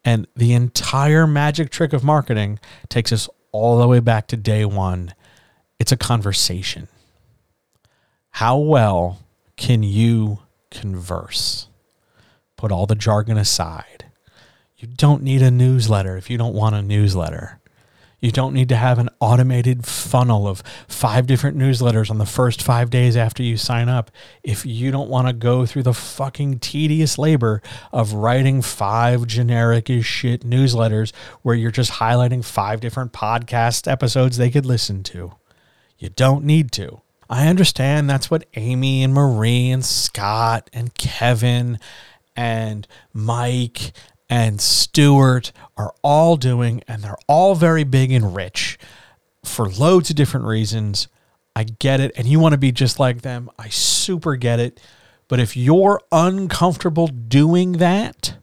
And 0.04 0.26
the 0.37 0.52
entire 0.52 1.26
magic 1.26 1.70
trick 1.70 1.92
of 1.92 2.04
marketing 2.04 2.61
takes 2.88 3.12
us 3.12 3.28
all 3.50 3.78
the 3.78 3.88
way 3.88 4.00
back 4.00 4.28
to 4.28 4.37
day 4.37 4.64
one. 4.64 5.14
It's 5.78 5.92
a 5.92 5.96
conversation. 5.96 6.88
How 8.30 8.58
well 8.58 9.20
can 9.56 9.82
you 9.82 10.40
converse? 10.70 11.68
Put 12.56 12.70
all 12.70 12.87
the 12.87 12.94
jargon 12.94 13.37
aside. 13.37 14.04
You 14.76 14.87
don't 14.87 15.23
need 15.23 15.42
a 15.42 15.50
newsletter 15.50 16.16
if 16.16 16.30
you 16.30 16.38
don't 16.38 16.54
want 16.54 16.75
a 16.75 16.82
newsletter. 16.82 17.61
You 18.18 18.30
don't 18.32 18.54
need 18.54 18.68
to 18.70 18.76
have 18.76 18.99
an 18.99 19.11
automated 19.20 19.85
funnel 19.87 20.49
of 20.49 20.62
five 20.88 21.26
different 21.26 21.58
newsletters 21.58 22.11
on 22.11 22.18
the 22.18 22.26
first 22.26 22.62
five 22.62 22.88
days 22.88 23.16
after 23.16 23.42
you 23.42 23.56
sign 23.56 23.88
up 23.88 24.11
if 24.42 24.64
you 24.64 24.90
don't 24.90 25.11
want 25.11 25.26
to 25.26 25.32
go 25.35 25.66
through 25.66 25.82
the 25.82 25.92
fucking 25.92 26.61
tedious 26.61 27.18
labor 27.18 27.61
of 27.92 28.14
writing 28.14 28.62
five 28.62 29.26
generic 29.26 29.90
as 29.90 30.06
shit 30.06 30.42
newsletters 30.42 31.14
where 31.42 31.54
you're 31.54 31.70
just 31.70 31.92
highlighting 31.92 32.44
five 32.44 32.80
different 32.80 33.12
podcast 33.12 33.90
episodes 33.90 34.37
they 34.37 34.50
could 34.50 34.66
listen 34.66 35.02
to. 35.02 35.35
You 35.99 36.08
don't 36.08 36.44
need 36.44 36.73
to. 36.73 37.02
I 37.28 37.49
understand 37.49 38.08
that's 38.08 38.30
what 38.30 38.46
Amy 38.54 39.02
and 39.02 39.12
Marie 39.12 39.70
and 39.70 39.85
Scott 39.85 40.70
and 40.73 40.94
Kevin 40.94 41.78
and 42.37 42.87
Mike 43.12 43.92
and 44.28 44.61
Stewart 44.61 45.52
are 45.76 45.95
all 46.02 46.37
doing, 46.37 46.83
and 46.88 47.02
they're 47.02 47.16
all 47.28 47.54
very 47.54 47.85
big 47.85 48.11
and 48.12 48.35
rich 48.35 48.78
for 49.45 49.68
loads 49.68 50.11
of 50.11 50.16
different 50.16 50.47
reasons. 50.47 51.09
I 51.54 51.64
get 51.64 52.00
it. 52.00 52.12
And 52.16 52.26
you 52.26 52.40
want 52.40 52.52
to 52.52 52.59
be 52.59 52.73
just 52.73 52.99
like 52.99 53.23
them. 53.23 53.50
I 53.59 53.68
super 53.68 54.37
get 54.37 54.61
it. 54.61 54.80
But 55.28 55.40
if 55.40 55.56
you're 55.56 56.00
uncomfortable 56.12 57.06
doing 57.09 57.73
that, 57.73 58.37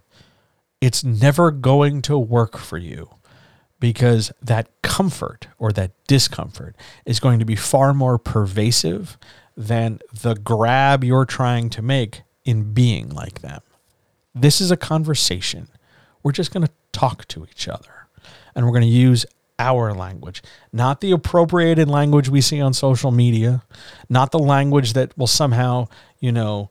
it's 0.81 1.03
never 1.03 1.51
going 1.51 2.01
to 2.03 2.17
work 2.17 2.57
for 2.57 2.77
you 2.77 3.09
because 3.79 4.31
that 4.41 4.69
comfort 4.81 5.47
or 5.57 5.71
that 5.73 5.91
discomfort 6.07 6.75
is 7.05 7.19
going 7.19 7.39
to 7.39 7.45
be 7.45 7.55
far 7.55 7.93
more 7.93 8.17
pervasive 8.17 9.17
than 9.55 9.99
the 10.21 10.35
grab 10.35 11.03
you're 11.03 11.25
trying 11.25 11.69
to 11.69 11.81
make 11.81 12.23
in 12.43 12.73
being 12.73 13.09
like 13.09 13.41
them. 13.41 13.61
This 14.35 14.61
is 14.61 14.71
a 14.71 14.77
conversation. 14.77 15.67
We're 16.23 16.31
just 16.31 16.53
going 16.53 16.65
to 16.65 16.73
talk 16.91 17.27
to 17.29 17.45
each 17.45 17.67
other 17.67 18.07
and 18.55 18.65
we're 18.65 18.71
going 18.71 18.83
to 18.83 18.87
use 18.87 19.25
our 19.59 19.93
language, 19.93 20.41
not 20.71 21.01
the 21.01 21.11
appropriated 21.11 21.87
language 21.87 22.29
we 22.29 22.41
see 22.41 22.59
on 22.59 22.73
social 22.73 23.11
media, 23.11 23.63
not 24.09 24.31
the 24.31 24.39
language 24.39 24.93
that 24.93 25.15
will 25.17 25.27
somehow, 25.27 25.87
you 26.19 26.31
know, 26.31 26.69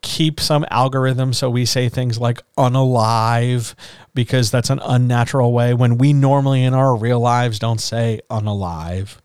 keep 0.00 0.40
some 0.40 0.66
algorithm 0.70 1.32
so 1.32 1.48
we 1.48 1.64
say 1.64 1.88
things 1.88 2.18
like 2.18 2.42
unalive 2.58 3.74
because 4.14 4.50
that's 4.50 4.70
an 4.70 4.80
unnatural 4.82 5.52
way 5.52 5.74
when 5.74 5.96
we 5.96 6.12
normally 6.12 6.64
in 6.64 6.74
our 6.74 6.96
real 6.96 7.20
lives 7.20 7.58
don't 7.58 7.80
say 7.80 8.20
unalive. 8.28 9.18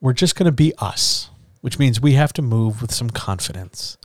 We're 0.00 0.14
just 0.14 0.36
going 0.36 0.46
to 0.46 0.52
be 0.52 0.72
us, 0.78 1.30
which 1.60 1.78
means 1.78 2.00
we 2.00 2.12
have 2.12 2.32
to 2.34 2.42
move 2.42 2.80
with 2.80 2.92
some 2.94 3.10
confidence 3.10 3.98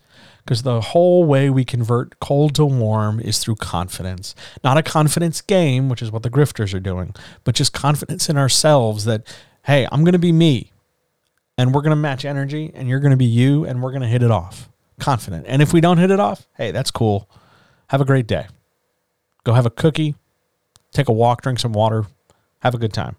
because 0.44 0.64
the 0.64 0.82
whole 0.82 1.24
way 1.24 1.50
we 1.50 1.64
convert 1.64 2.20
cold 2.20 2.56
to 2.56 2.66
warm 2.66 3.20
is 3.20 3.40
through 3.40 3.56
confidence. 3.56 4.36
Not 4.64 4.78
a 4.78 4.84
confidence 4.84 5.42
game, 5.42 5.90
which 5.90 6.02
is 6.02 6.12
what 6.12 6.24
the 6.24 6.30
grifters 6.30 6.74
are 6.74 6.80
doing, 6.80 7.16
but 7.44 7.56
just 7.56 7.74
confidence 7.74 8.30
in 8.30 8.38
ourselves 8.38 9.06
that, 9.06 9.24
hey, 9.66 9.88
I'm 9.92 10.04
going 10.04 10.14
to 10.14 10.20
be 10.20 10.32
me 10.32 10.72
and 11.58 11.74
we're 11.74 11.82
going 11.82 11.92
to 11.92 11.96
match 11.96 12.26
energy 12.26 12.72
and 12.74 12.88
you're 12.88 13.00
going 13.00 13.12
to 13.12 13.18
be 13.18 13.26
you 13.26 13.66
and 13.66 13.82
we're 13.82 13.92
going 13.92 14.02
to 14.02 14.08
hit 14.08 14.24
it 14.24 14.32
off. 14.32 14.70
Confident. 15.00 15.46
And 15.48 15.62
if 15.62 15.74
we 15.74 15.82
don't 15.82 15.98
hit 15.98 16.12
it 16.12 16.20
off, 16.20 16.48
hey, 16.58 16.72
that's 16.72 16.92
cool. 16.92 17.30
Have 17.88 18.02
a 18.02 18.06
great 18.06 18.28
day. 18.28 18.48
Go 19.44 19.54
have 19.54 19.66
a 19.66 19.72
cookie, 19.72 20.16
take 20.92 21.10
a 21.10 21.14
walk, 21.14 21.42
drink 21.42 21.60
some 21.60 21.74
water, 21.74 22.06
have 22.60 22.76
a 22.76 22.78
good 22.78 22.94
time. 22.94 23.16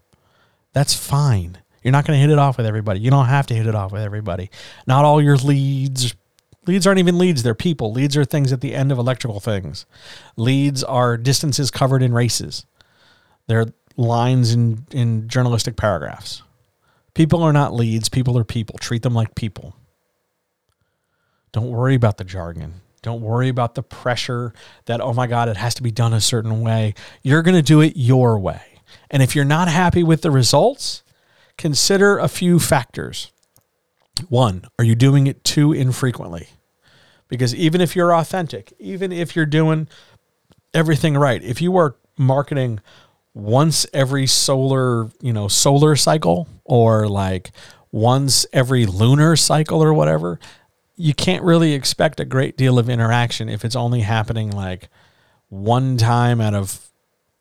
That's 0.72 0.94
fine. 0.94 1.58
You're 1.82 1.92
not 1.92 2.06
going 2.06 2.16
to 2.16 2.20
hit 2.20 2.30
it 2.30 2.38
off 2.38 2.56
with 2.56 2.66
everybody. 2.66 3.00
You 3.00 3.10
don't 3.10 3.26
have 3.26 3.46
to 3.48 3.54
hit 3.54 3.66
it 3.66 3.74
off 3.74 3.92
with 3.92 4.02
everybody. 4.02 4.50
Not 4.86 5.04
all 5.04 5.20
your 5.20 5.36
leads, 5.36 6.14
Leads 6.66 6.86
aren't 6.86 7.00
even 7.00 7.18
leads, 7.18 7.42
they're 7.42 7.54
people. 7.54 7.92
Leads 7.92 8.16
are 8.16 8.24
things 8.24 8.52
at 8.52 8.60
the 8.60 8.74
end 8.74 8.92
of 8.92 8.98
electrical 8.98 9.40
things. 9.40 9.84
Leads 10.36 10.84
are 10.84 11.16
distances 11.16 11.70
covered 11.70 12.02
in 12.02 12.12
races. 12.12 12.66
They're 13.48 13.66
lines 13.96 14.52
in, 14.52 14.86
in 14.92 15.28
journalistic 15.28 15.76
paragraphs. 15.76 16.42
People 17.14 17.42
are 17.42 17.52
not 17.52 17.74
leads, 17.74 18.08
people 18.08 18.38
are 18.38 18.44
people. 18.44 18.78
Treat 18.78 19.02
them 19.02 19.14
like 19.14 19.34
people. 19.34 19.74
Don't 21.50 21.70
worry 21.70 21.94
about 21.94 22.16
the 22.16 22.24
jargon. 22.24 22.80
Don't 23.02 23.20
worry 23.20 23.48
about 23.48 23.74
the 23.74 23.82
pressure 23.82 24.54
that, 24.86 25.00
oh 25.00 25.12
my 25.12 25.26
God, 25.26 25.48
it 25.48 25.56
has 25.56 25.74
to 25.74 25.82
be 25.82 25.90
done 25.90 26.14
a 26.14 26.20
certain 26.20 26.60
way. 26.60 26.94
You're 27.22 27.42
going 27.42 27.56
to 27.56 27.62
do 27.62 27.80
it 27.80 27.94
your 27.96 28.38
way. 28.38 28.62
And 29.10 29.22
if 29.22 29.34
you're 29.34 29.44
not 29.44 29.68
happy 29.68 30.02
with 30.02 30.22
the 30.22 30.30
results, 30.30 31.02
consider 31.58 32.18
a 32.18 32.28
few 32.28 32.58
factors. 32.58 33.32
One, 34.28 34.64
are 34.78 34.84
you 34.84 34.94
doing 34.94 35.26
it 35.26 35.44
too 35.44 35.72
infrequently? 35.72 36.48
Because 37.28 37.54
even 37.54 37.80
if 37.80 37.96
you're 37.96 38.14
authentic, 38.14 38.72
even 38.78 39.10
if 39.10 39.34
you're 39.34 39.46
doing 39.46 39.88
everything 40.74 41.16
right, 41.16 41.42
if 41.42 41.62
you 41.62 41.76
are 41.76 41.96
marketing 42.18 42.80
once 43.34 43.86
every 43.92 44.26
solar, 44.26 45.10
you 45.20 45.32
know, 45.32 45.48
solar 45.48 45.96
cycle 45.96 46.46
or 46.64 47.08
like 47.08 47.52
once 47.90 48.46
every 48.52 48.86
lunar 48.86 49.36
cycle 49.36 49.82
or 49.82 49.94
whatever, 49.94 50.38
you 50.96 51.14
can't 51.14 51.42
really 51.42 51.72
expect 51.72 52.20
a 52.20 52.24
great 52.24 52.56
deal 52.56 52.78
of 52.78 52.88
interaction 52.88 53.48
if 53.48 53.64
it's 53.64 53.76
only 53.76 54.00
happening 54.00 54.50
like 54.50 54.88
one 55.48 55.96
time 55.96 56.40
out 56.40 56.54
of 56.54 56.90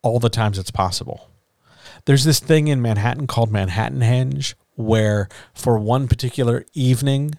all 0.02 0.20
the 0.20 0.30
times 0.30 0.58
it's 0.58 0.72
possible. 0.72 1.30
There's 2.06 2.24
this 2.24 2.40
thing 2.40 2.68
in 2.68 2.82
Manhattan 2.82 3.28
called 3.28 3.52
Manhattan 3.52 4.00
Henge 4.00 4.56
where 4.76 5.28
for 5.54 5.78
one 5.78 6.08
particular 6.08 6.66
evening 6.74 7.36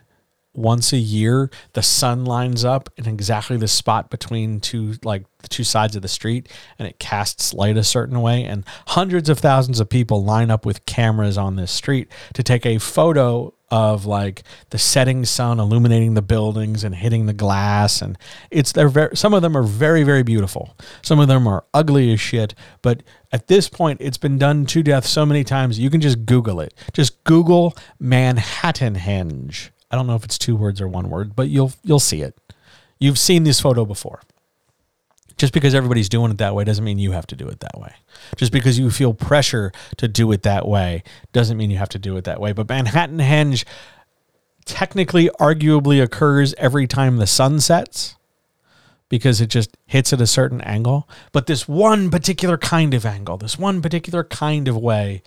once 0.55 0.93
a 0.93 0.99
year 0.99 1.51
the 1.73 1.83
sun 1.83 2.25
lines 2.27 2.65
up 2.65 2.91
in 2.99 3.09
exactly 3.09 3.57
the 3.57 3.69
spot 3.69 4.11
between 4.11 4.61
two 4.61 4.95
like 5.03 5.25
the 5.39 5.49
two 5.49 5.65
sides 5.65 5.97
of 5.97 6.03
the 6.03 6.09
street 6.09 6.49
and 6.79 6.87
it 6.87 6.99
casts 6.99 7.55
light 7.55 7.77
a 7.77 7.83
certain 7.83 8.21
way 8.21 8.45
and 8.45 8.65
hundreds 8.89 9.31
of 9.31 9.39
thousands 9.39 9.81
of 9.81 9.89
people 9.89 10.23
line 10.23 10.51
up 10.51 10.67
with 10.67 10.85
cameras 10.85 11.39
on 11.39 11.57
this 11.57 11.71
street 11.71 12.09
to 12.35 12.43
take 12.43 12.67
a 12.67 12.79
photo 12.79 13.53
of 13.73 14.05
like 14.05 14.43
the 14.69 14.77
setting 14.77 15.25
sun 15.25 15.59
illuminating 15.59 16.13
the 16.13 16.21
buildings 16.21 16.85
and 16.85 16.95
hitting 16.95 17.25
the 17.25 17.33
glass 17.33 18.03
and 18.03 18.19
it's 18.51 18.71
they're 18.73 18.91
very 18.91 19.17
some 19.17 19.33
of 19.33 19.41
them 19.41 19.57
are 19.57 19.63
very 19.63 20.03
very 20.03 20.23
beautiful. 20.23 20.77
Some 21.01 21.19
of 21.19 21.27
them 21.27 21.49
are 21.49 21.65
ugly 21.73 22.13
as 22.13 22.21
shit 22.21 22.55
but 22.83 23.03
at 23.33 23.49
this 23.49 23.71
point 23.71 23.99
it's 24.03 24.19
been 24.19 24.37
done 24.37 24.67
to 24.67 24.83
death 24.83 25.07
so 25.07 25.25
many 25.25 25.43
times 25.43 25.79
you 25.79 25.89
can 25.89 26.03
just 26.03 26.27
google 26.27 26.61
it. 26.61 26.75
Just 26.93 27.25
google 27.25 27.75
manhattan 27.99 28.95
henge 28.95 29.71
i 29.91 29.97
don't 29.97 30.07
know 30.07 30.17
if 30.17 30.25
it's 30.25 30.39
two 30.39 30.55
words 30.55 30.81
or 30.81 30.89
one 30.89 31.09
word 31.09 31.35
but 31.35 31.49
you'll 31.49 31.73
you'll 31.83 31.99
see 31.99 32.21
it. 32.21 32.37
You've 32.99 33.19
seen 33.19 33.45
this 33.45 33.59
photo 33.59 33.87
before 33.87 34.21
just 35.43 35.53
because 35.53 35.75
everybody's 35.75 36.09
doing 36.09 36.31
it 36.31 36.39
that 36.39 36.55
way 36.55 36.63
doesn't 36.63 36.85
mean 36.85 37.01
you 37.01 37.11
have 37.11 37.27
to 37.27 37.35
do 37.35 37.49
it 37.49 37.59
that 37.59 37.77
way. 37.77 37.93
Just 38.37 38.53
because 38.53 38.79
you 38.79 38.93
feel 38.93 39.13
pressure 39.13 39.73
to 39.97 40.07
do 40.07 40.31
it 40.31 40.45
that 40.45 40.69
way 40.69 41.03
doesn't 41.33 41.57
mean 41.57 41.69
you 41.69 41.79
have 41.79 41.89
to 41.89 41.99
do 41.99 42.17
it 42.17 42.23
that 42.23 42.41
way. 42.41 42.53
But 42.53 42.69
Manhattan 42.69 43.19
Henge 43.19 43.65
technically, 44.65 45.31
arguably 45.41 46.01
occurs 46.01 46.55
every 46.59 46.87
time 46.87 47.17
the 47.17 47.27
sun 47.27 47.59
sets 47.59 48.15
because 49.09 49.41
it 49.41 49.49
just 49.49 49.77
hits 49.85 50.13
at 50.13 50.21
a 50.21 50.29
certain 50.29 50.61
angle. 50.61 51.09
But 51.33 51.49
this 51.49 51.67
one 51.67 52.09
particular 52.09 52.57
kind 52.57 52.95
of 52.95 53.05
angle, 53.05 53.37
this 53.37 53.59
one 53.59 53.83
particular 53.83 54.23
kind 54.23 54.69
of 54.69 54.77
way, 54.77 55.25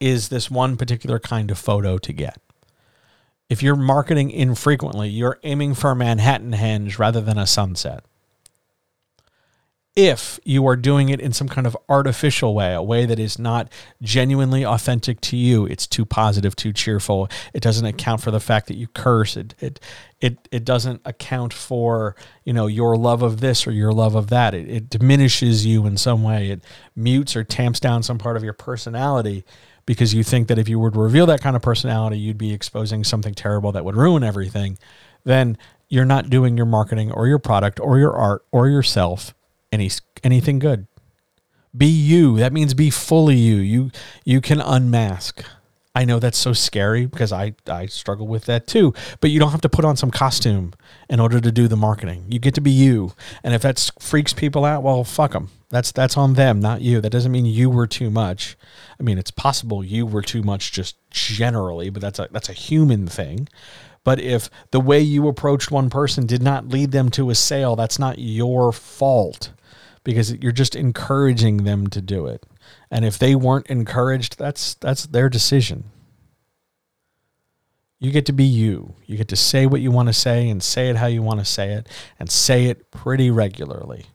is 0.00 0.30
this 0.30 0.50
one 0.50 0.78
particular 0.78 1.18
kind 1.18 1.50
of 1.50 1.58
photo 1.58 1.98
to 1.98 2.12
get. 2.14 2.40
If 3.50 3.62
you're 3.62 3.76
marketing 3.76 4.30
infrequently, 4.30 5.10
you're 5.10 5.38
aiming 5.42 5.74
for 5.74 5.90
a 5.90 5.94
Manhattan 5.94 6.52
Henge 6.52 6.98
rather 6.98 7.20
than 7.20 7.36
a 7.36 7.46
sunset 7.46 8.02
if 9.98 10.38
you 10.44 10.64
are 10.68 10.76
doing 10.76 11.08
it 11.08 11.20
in 11.20 11.32
some 11.32 11.48
kind 11.48 11.66
of 11.66 11.76
artificial 11.88 12.54
way, 12.54 12.72
a 12.72 12.80
way 12.80 13.04
that 13.04 13.18
is 13.18 13.36
not 13.36 13.68
genuinely 14.00 14.64
authentic 14.64 15.20
to 15.20 15.36
you, 15.36 15.66
it's 15.66 15.88
too 15.88 16.04
positive, 16.04 16.54
too 16.54 16.72
cheerful. 16.72 17.28
It 17.52 17.64
doesn't 17.64 17.84
account 17.84 18.20
for 18.20 18.30
the 18.30 18.38
fact 18.38 18.68
that 18.68 18.76
you 18.76 18.86
curse. 18.86 19.36
It 19.36 19.56
it 19.58 19.80
it 20.20 20.48
it 20.52 20.64
doesn't 20.64 21.02
account 21.04 21.52
for 21.52 22.14
you 22.44 22.52
know 22.52 22.68
your 22.68 22.96
love 22.96 23.24
of 23.24 23.40
this 23.40 23.66
or 23.66 23.72
your 23.72 23.90
love 23.90 24.14
of 24.14 24.28
that. 24.28 24.54
It, 24.54 24.70
it 24.70 24.88
diminishes 24.88 25.66
you 25.66 25.84
in 25.84 25.96
some 25.96 26.22
way. 26.22 26.50
It 26.50 26.62
mutes 26.94 27.34
or 27.34 27.42
tamps 27.42 27.80
down 27.80 28.04
some 28.04 28.18
part 28.18 28.36
of 28.36 28.44
your 28.44 28.52
personality 28.52 29.44
because 29.84 30.14
you 30.14 30.22
think 30.22 30.46
that 30.46 30.58
if 30.58 30.68
you 30.68 30.78
were 30.78 30.92
to 30.92 30.98
reveal 31.00 31.26
that 31.26 31.40
kind 31.40 31.56
of 31.56 31.62
personality, 31.62 32.20
you'd 32.20 32.38
be 32.38 32.54
exposing 32.54 33.02
something 33.02 33.34
terrible 33.34 33.72
that 33.72 33.84
would 33.84 33.96
ruin 33.96 34.22
everything. 34.22 34.78
Then 35.24 35.58
you're 35.88 36.04
not 36.04 36.30
doing 36.30 36.56
your 36.56 36.66
marketing 36.66 37.10
or 37.10 37.26
your 37.26 37.40
product 37.40 37.80
or 37.80 37.98
your 37.98 38.12
art 38.12 38.44
or 38.52 38.68
yourself 38.68 39.34
any 39.72 39.90
anything 40.22 40.58
good. 40.58 40.86
Be 41.76 41.86
you. 41.86 42.38
That 42.38 42.52
means 42.52 42.74
be 42.74 42.90
fully 42.90 43.36
you. 43.36 43.56
You 43.56 43.90
you 44.24 44.40
can 44.40 44.60
unmask. 44.60 45.42
I 45.94 46.04
know 46.04 46.18
that's 46.18 46.38
so 46.38 46.52
scary 46.52 47.06
because 47.06 47.32
I 47.32 47.54
I 47.66 47.86
struggle 47.86 48.26
with 48.26 48.46
that 48.46 48.66
too. 48.66 48.94
But 49.20 49.30
you 49.30 49.38
don't 49.38 49.50
have 49.50 49.60
to 49.62 49.68
put 49.68 49.84
on 49.84 49.96
some 49.96 50.10
costume 50.10 50.72
in 51.08 51.20
order 51.20 51.40
to 51.40 51.52
do 51.52 51.68
the 51.68 51.76
marketing. 51.76 52.26
You 52.28 52.38
get 52.38 52.54
to 52.54 52.60
be 52.60 52.70
you. 52.70 53.14
And 53.42 53.54
if 53.54 53.62
that 53.62 53.90
freaks 53.98 54.32
people 54.32 54.64
out, 54.64 54.82
well, 54.82 55.04
fuck 55.04 55.32
them. 55.32 55.50
That's 55.70 55.92
that's 55.92 56.16
on 56.16 56.34
them, 56.34 56.60
not 56.60 56.80
you. 56.80 57.00
That 57.00 57.10
doesn't 57.10 57.32
mean 57.32 57.46
you 57.46 57.68
were 57.68 57.86
too 57.86 58.10
much. 58.10 58.56
I 58.98 59.02
mean, 59.02 59.18
it's 59.18 59.30
possible 59.30 59.84
you 59.84 60.06
were 60.06 60.22
too 60.22 60.42
much 60.42 60.72
just 60.72 60.96
generally, 61.10 61.90
but 61.90 62.00
that's 62.00 62.18
a 62.18 62.28
that's 62.30 62.48
a 62.48 62.54
human 62.54 63.06
thing. 63.06 63.48
But 64.04 64.20
if 64.20 64.48
the 64.70 64.80
way 64.80 65.00
you 65.00 65.28
approached 65.28 65.70
one 65.70 65.90
person 65.90 66.26
did 66.26 66.42
not 66.42 66.68
lead 66.68 66.92
them 66.92 67.10
to 67.10 67.28
a 67.28 67.34
sale, 67.34 67.76
that's 67.76 67.98
not 67.98 68.18
your 68.18 68.72
fault 68.72 69.50
because 70.08 70.32
you're 70.36 70.52
just 70.52 70.74
encouraging 70.74 71.64
them 71.64 71.86
to 71.86 72.00
do 72.00 72.26
it. 72.28 72.46
And 72.90 73.04
if 73.04 73.18
they 73.18 73.34
weren't 73.34 73.66
encouraged, 73.66 74.38
that's 74.38 74.72
that's 74.72 75.04
their 75.04 75.28
decision. 75.28 75.84
You 78.00 78.10
get 78.10 78.24
to 78.24 78.32
be 78.32 78.44
you. 78.44 78.94
You 79.04 79.18
get 79.18 79.28
to 79.28 79.36
say 79.36 79.66
what 79.66 79.82
you 79.82 79.90
want 79.90 80.08
to 80.08 80.14
say 80.14 80.48
and 80.48 80.62
say 80.62 80.88
it 80.88 80.96
how 80.96 81.08
you 81.08 81.20
want 81.20 81.40
to 81.40 81.44
say 81.44 81.72
it 81.72 81.90
and 82.18 82.30
say 82.30 82.68
it 82.68 82.90
pretty 82.90 83.30
regularly. 83.30 84.06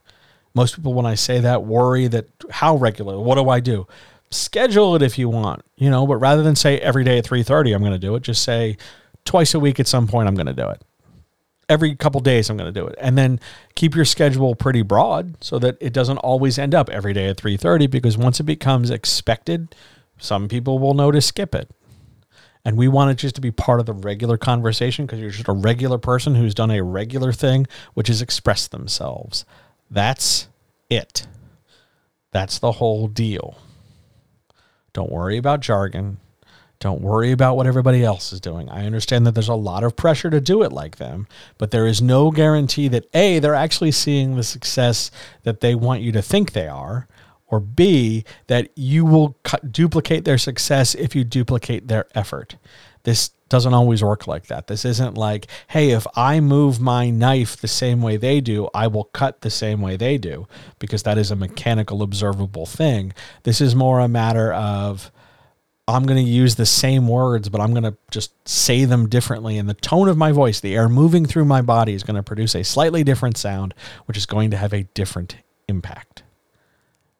Most 0.55 0.75
people 0.75 0.95
when 0.95 1.05
I 1.05 1.13
say 1.13 1.39
that 1.41 1.63
worry 1.63 2.07
that 2.07 2.27
how 2.49 2.75
regular, 2.75 3.19
what 3.19 3.35
do 3.35 3.47
I 3.49 3.59
do? 3.59 3.85
Schedule 4.31 4.95
it 4.95 5.03
if 5.03 5.19
you 5.19 5.29
want, 5.29 5.63
you 5.75 5.91
know, 5.91 6.07
but 6.07 6.15
rather 6.15 6.41
than 6.41 6.55
say 6.55 6.79
every 6.79 7.03
day 7.03 7.19
at 7.19 7.25
3:30 7.25 7.75
I'm 7.75 7.81
going 7.81 7.91
to 7.91 7.99
do 7.99 8.15
it, 8.15 8.23
just 8.23 8.41
say 8.41 8.77
twice 9.25 9.53
a 9.53 9.59
week 9.59 9.79
at 9.79 9.85
some 9.87 10.07
point 10.07 10.27
I'm 10.27 10.33
going 10.33 10.47
to 10.47 10.53
do 10.53 10.69
it 10.69 10.81
every 11.69 11.95
couple 11.95 12.21
days 12.21 12.49
I'm 12.49 12.57
going 12.57 12.73
to 12.73 12.79
do 12.79 12.87
it. 12.87 12.95
And 12.99 13.17
then 13.17 13.39
keep 13.75 13.95
your 13.95 14.05
schedule 14.05 14.55
pretty 14.55 14.81
broad 14.81 15.35
so 15.41 15.59
that 15.59 15.77
it 15.79 15.93
doesn't 15.93 16.17
always 16.17 16.57
end 16.57 16.75
up 16.75 16.89
every 16.89 17.13
day 17.13 17.27
at 17.27 17.37
3:30 17.37 17.89
because 17.89 18.17
once 18.17 18.39
it 18.39 18.43
becomes 18.43 18.89
expected, 18.89 19.75
some 20.17 20.47
people 20.47 20.79
will 20.79 20.93
know 20.93 21.11
to 21.11 21.21
skip 21.21 21.55
it. 21.55 21.69
And 22.65 22.77
we 22.77 22.87
want 22.87 23.11
it 23.11 23.15
just 23.15 23.35
to 23.35 23.41
be 23.41 23.51
part 23.51 23.81
of 23.81 23.85
the 23.85 23.93
regular 23.93 24.37
conversation 24.37 25.05
because 25.05 25.19
you're 25.19 25.31
just 25.31 25.49
a 25.49 25.53
regular 25.53 25.97
person 25.97 26.35
who's 26.35 26.53
done 26.53 26.71
a 26.71 26.81
regular 26.81 27.33
thing, 27.33 27.67
which 27.93 28.09
is 28.09 28.21
express 28.21 28.67
themselves. 28.67 29.43
That's 29.91 30.47
it. 30.89 31.27
That's 32.31 32.59
the 32.59 32.73
whole 32.73 33.07
deal. 33.07 33.57
Don't 34.93 35.11
worry 35.11 35.37
about 35.37 35.59
jargon. 35.59 36.19
Don't 36.83 36.99
worry 36.99 37.31
about 37.31 37.55
what 37.55 37.65
everybody 37.65 38.03
else 38.03 38.33
is 38.33 38.41
doing. 38.41 38.67
I 38.67 38.85
understand 38.85 39.25
that 39.25 39.31
there's 39.31 39.47
a 39.47 39.55
lot 39.55 39.85
of 39.85 39.95
pressure 39.95 40.29
to 40.29 40.41
do 40.41 40.63
it 40.63 40.73
like 40.73 40.97
them, 40.97 41.27
but 41.57 41.71
there 41.71 41.87
is 41.87 42.01
no 42.01 42.29
guarantee 42.29 42.89
that 42.89 43.07
A, 43.13 43.39
they're 43.39 43.55
actually 43.55 43.93
seeing 43.93 44.35
the 44.35 44.43
success 44.43 45.09
that 45.43 45.61
they 45.61 45.75
want 45.75 46.01
you 46.01 46.11
to 46.11 46.21
think 46.21 46.51
they 46.51 46.67
are, 46.67 47.07
or 47.47 47.61
B, 47.61 48.25
that 48.47 48.69
you 48.75 49.05
will 49.05 49.37
duplicate 49.71 50.25
their 50.25 50.37
success 50.37 50.93
if 50.93 51.15
you 51.15 51.23
duplicate 51.23 51.87
their 51.87 52.05
effort. 52.15 52.57
This 53.03 53.29
doesn't 53.47 53.73
always 53.73 54.03
work 54.03 54.27
like 54.27 54.47
that. 54.47 54.67
This 54.67 54.83
isn't 54.83 55.17
like, 55.17 55.47
hey, 55.69 55.91
if 55.91 56.05
I 56.17 56.41
move 56.41 56.81
my 56.81 57.09
knife 57.09 57.55
the 57.55 57.69
same 57.69 58.01
way 58.01 58.17
they 58.17 58.41
do, 58.41 58.67
I 58.73 58.87
will 58.87 59.05
cut 59.05 59.39
the 59.39 59.49
same 59.49 59.79
way 59.79 59.95
they 59.95 60.17
do, 60.17 60.49
because 60.79 61.03
that 61.03 61.17
is 61.17 61.31
a 61.31 61.37
mechanical, 61.37 62.01
observable 62.01 62.65
thing. 62.65 63.13
This 63.43 63.61
is 63.61 63.73
more 63.73 64.01
a 64.01 64.09
matter 64.09 64.51
of, 64.51 65.13
I'm 65.87 66.05
going 66.05 66.23
to 66.23 66.31
use 66.31 66.55
the 66.55 66.65
same 66.65 67.07
words, 67.09 67.49
but 67.49 67.59
I'm 67.59 67.71
going 67.71 67.83
to 67.83 67.97
just 68.09 68.31
say 68.47 68.85
them 68.85 69.09
differently. 69.09 69.57
And 69.57 69.67
the 69.67 69.73
tone 69.73 70.07
of 70.07 70.17
my 70.17 70.31
voice, 70.31 70.59
the 70.61 70.75
air 70.75 70.87
moving 70.87 71.25
through 71.25 71.45
my 71.45 71.61
body, 71.61 71.93
is 71.93 72.03
going 72.03 72.15
to 72.15 72.23
produce 72.23 72.55
a 72.55 72.63
slightly 72.63 73.03
different 73.03 73.37
sound, 73.37 73.73
which 74.05 74.17
is 74.17 74.25
going 74.25 74.51
to 74.51 74.57
have 74.57 74.73
a 74.73 74.83
different 74.93 75.37
impact. 75.67 76.23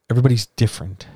Everybody's 0.10 0.45
different. 0.45 1.08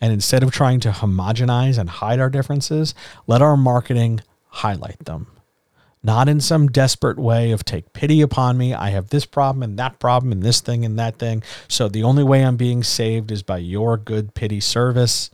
And 0.00 0.12
instead 0.12 0.42
of 0.42 0.52
trying 0.52 0.80
to 0.80 0.90
homogenize 0.90 1.76
and 1.76 1.90
hide 1.90 2.20
our 2.20 2.30
differences, 2.30 2.94
let 3.26 3.42
our 3.42 3.56
marketing 3.56 4.20
highlight 4.48 5.04
them. 5.04 5.26
Not 6.02 6.28
in 6.28 6.40
some 6.40 6.68
desperate 6.68 7.18
way 7.18 7.50
of 7.50 7.64
take 7.64 7.92
pity 7.92 8.22
upon 8.22 8.56
me. 8.56 8.72
I 8.72 8.90
have 8.90 9.10
this 9.10 9.26
problem 9.26 9.62
and 9.62 9.78
that 9.78 9.98
problem 9.98 10.32
and 10.32 10.42
this 10.42 10.60
thing 10.60 10.84
and 10.84 10.98
that 10.98 11.18
thing. 11.18 11.42
So 11.68 11.88
the 11.88 12.04
only 12.04 12.24
way 12.24 12.44
I'm 12.44 12.56
being 12.56 12.82
saved 12.82 13.30
is 13.30 13.42
by 13.42 13.58
your 13.58 13.96
good 13.96 14.34
pity 14.34 14.60
service 14.60 15.30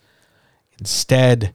Instead, 0.79 1.55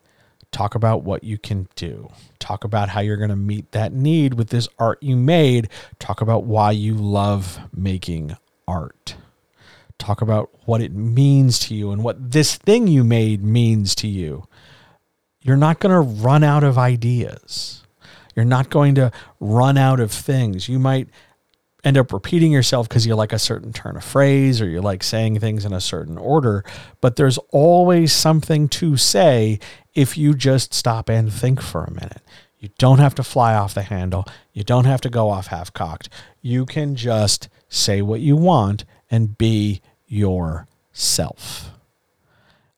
talk 0.51 0.75
about 0.75 1.03
what 1.03 1.23
you 1.23 1.37
can 1.37 1.67
do. 1.75 2.11
Talk 2.39 2.63
about 2.63 2.89
how 2.89 3.01
you're 3.01 3.17
going 3.17 3.29
to 3.29 3.35
meet 3.35 3.71
that 3.71 3.93
need 3.93 4.33
with 4.33 4.49
this 4.49 4.67
art 4.79 5.01
you 5.01 5.15
made. 5.15 5.69
Talk 5.99 6.21
about 6.21 6.43
why 6.43 6.71
you 6.71 6.93
love 6.95 7.59
making 7.75 8.35
art. 8.67 9.15
Talk 9.97 10.21
about 10.21 10.49
what 10.65 10.81
it 10.81 10.93
means 10.93 11.59
to 11.59 11.75
you 11.75 11.91
and 11.91 12.03
what 12.03 12.31
this 12.31 12.55
thing 12.55 12.87
you 12.87 13.03
made 13.03 13.43
means 13.43 13.93
to 13.95 14.07
you. 14.07 14.47
You're 15.41 15.57
not 15.57 15.79
going 15.79 15.93
to 15.93 16.23
run 16.23 16.43
out 16.43 16.63
of 16.63 16.77
ideas. 16.77 17.83
You're 18.35 18.45
not 18.45 18.69
going 18.69 18.95
to 18.95 19.11
run 19.39 19.77
out 19.77 19.99
of 19.99 20.11
things. 20.11 20.69
You 20.69 20.79
might 20.79 21.09
end 21.83 21.97
up 21.97 22.13
repeating 22.13 22.51
yourself 22.51 22.87
because 22.87 23.05
you 23.05 23.15
like 23.15 23.33
a 23.33 23.39
certain 23.39 23.73
turn 23.73 23.97
of 23.97 24.03
phrase 24.03 24.61
or 24.61 24.67
you 24.67 24.81
like 24.81 25.03
saying 25.03 25.39
things 25.39 25.65
in 25.65 25.73
a 25.73 25.81
certain 25.81 26.17
order. 26.17 26.63
But 26.99 27.15
there's 27.15 27.37
always 27.51 28.13
something 28.13 28.67
to 28.69 28.97
say 28.97 29.59
if 29.93 30.17
you 30.17 30.33
just 30.33 30.73
stop 30.73 31.09
and 31.09 31.31
think 31.31 31.61
for 31.61 31.83
a 31.83 31.91
minute. 31.91 32.21
You 32.59 32.69
don't 32.77 32.99
have 32.99 33.15
to 33.15 33.23
fly 33.23 33.55
off 33.55 33.73
the 33.73 33.81
handle. 33.81 34.25
You 34.53 34.63
don't 34.63 34.85
have 34.85 35.01
to 35.01 35.09
go 35.09 35.29
off 35.29 35.47
half 35.47 35.73
cocked. 35.73 36.09
You 36.41 36.65
can 36.65 36.95
just 36.95 37.49
say 37.67 38.03
what 38.03 38.19
you 38.19 38.35
want 38.35 38.85
and 39.09 39.37
be 39.37 39.81
yourself. 40.05 41.71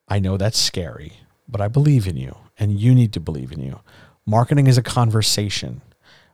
I 0.07 0.19
know 0.19 0.37
that's 0.37 0.57
scary, 0.57 1.13
but 1.49 1.59
I 1.59 1.67
believe 1.67 2.07
in 2.07 2.15
you 2.15 2.37
and 2.57 2.79
you 2.79 2.95
need 2.95 3.11
to 3.13 3.19
believe 3.19 3.51
in 3.51 3.61
you. 3.61 3.81
Marketing 4.25 4.67
is 4.67 4.77
a 4.77 4.83
conversation. 4.83 5.81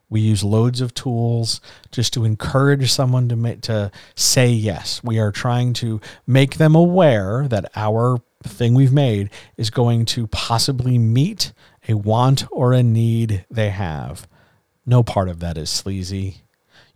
We 0.09 0.21
use 0.21 0.43
loads 0.43 0.81
of 0.81 0.93
tools 0.93 1.61
just 1.91 2.13
to 2.13 2.25
encourage 2.25 2.91
someone 2.91 3.29
to 3.29 3.35
make, 3.35 3.61
to 3.61 3.91
say 4.15 4.49
yes. 4.49 5.01
We 5.03 5.19
are 5.19 5.31
trying 5.31 5.73
to 5.73 6.01
make 6.25 6.57
them 6.57 6.75
aware 6.75 7.47
that 7.47 7.71
our 7.75 8.17
thing 8.43 8.73
we've 8.73 8.93
made 8.93 9.29
is 9.57 9.69
going 9.69 10.05
to 10.05 10.27
possibly 10.27 10.97
meet 10.97 11.51
a 11.87 11.93
want 11.93 12.45
or 12.51 12.73
a 12.73 12.81
need 12.81 13.45
they 13.51 13.69
have. 13.69 14.27
No 14.85 15.03
part 15.03 15.29
of 15.29 15.39
that 15.41 15.57
is 15.57 15.69
sleazy. 15.69 16.43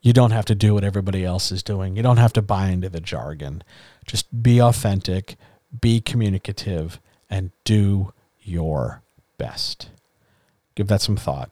You 0.02 0.14
don't 0.14 0.32
have 0.32 0.46
to 0.46 0.56
do 0.56 0.74
what 0.74 0.84
everybody 0.84 1.24
else 1.24 1.52
is 1.52 1.64
doing. 1.64 1.96
You 1.96 2.04
don't 2.04 2.18
have 2.18 2.34
to 2.34 2.42
buy 2.42 2.70
into 2.70 2.90
the 2.90 3.00
jargon. 3.00 3.64
Just 4.06 4.44
be 4.44 4.62
authentic, 4.62 5.36
be 5.80 6.02
communicative, 6.02 7.00
and 7.30 7.52
do 7.64 8.14
your 8.42 9.02
best. 9.38 9.90
Give 10.76 10.88
that 10.88 11.02
some 11.02 11.16
thought. 11.16 11.52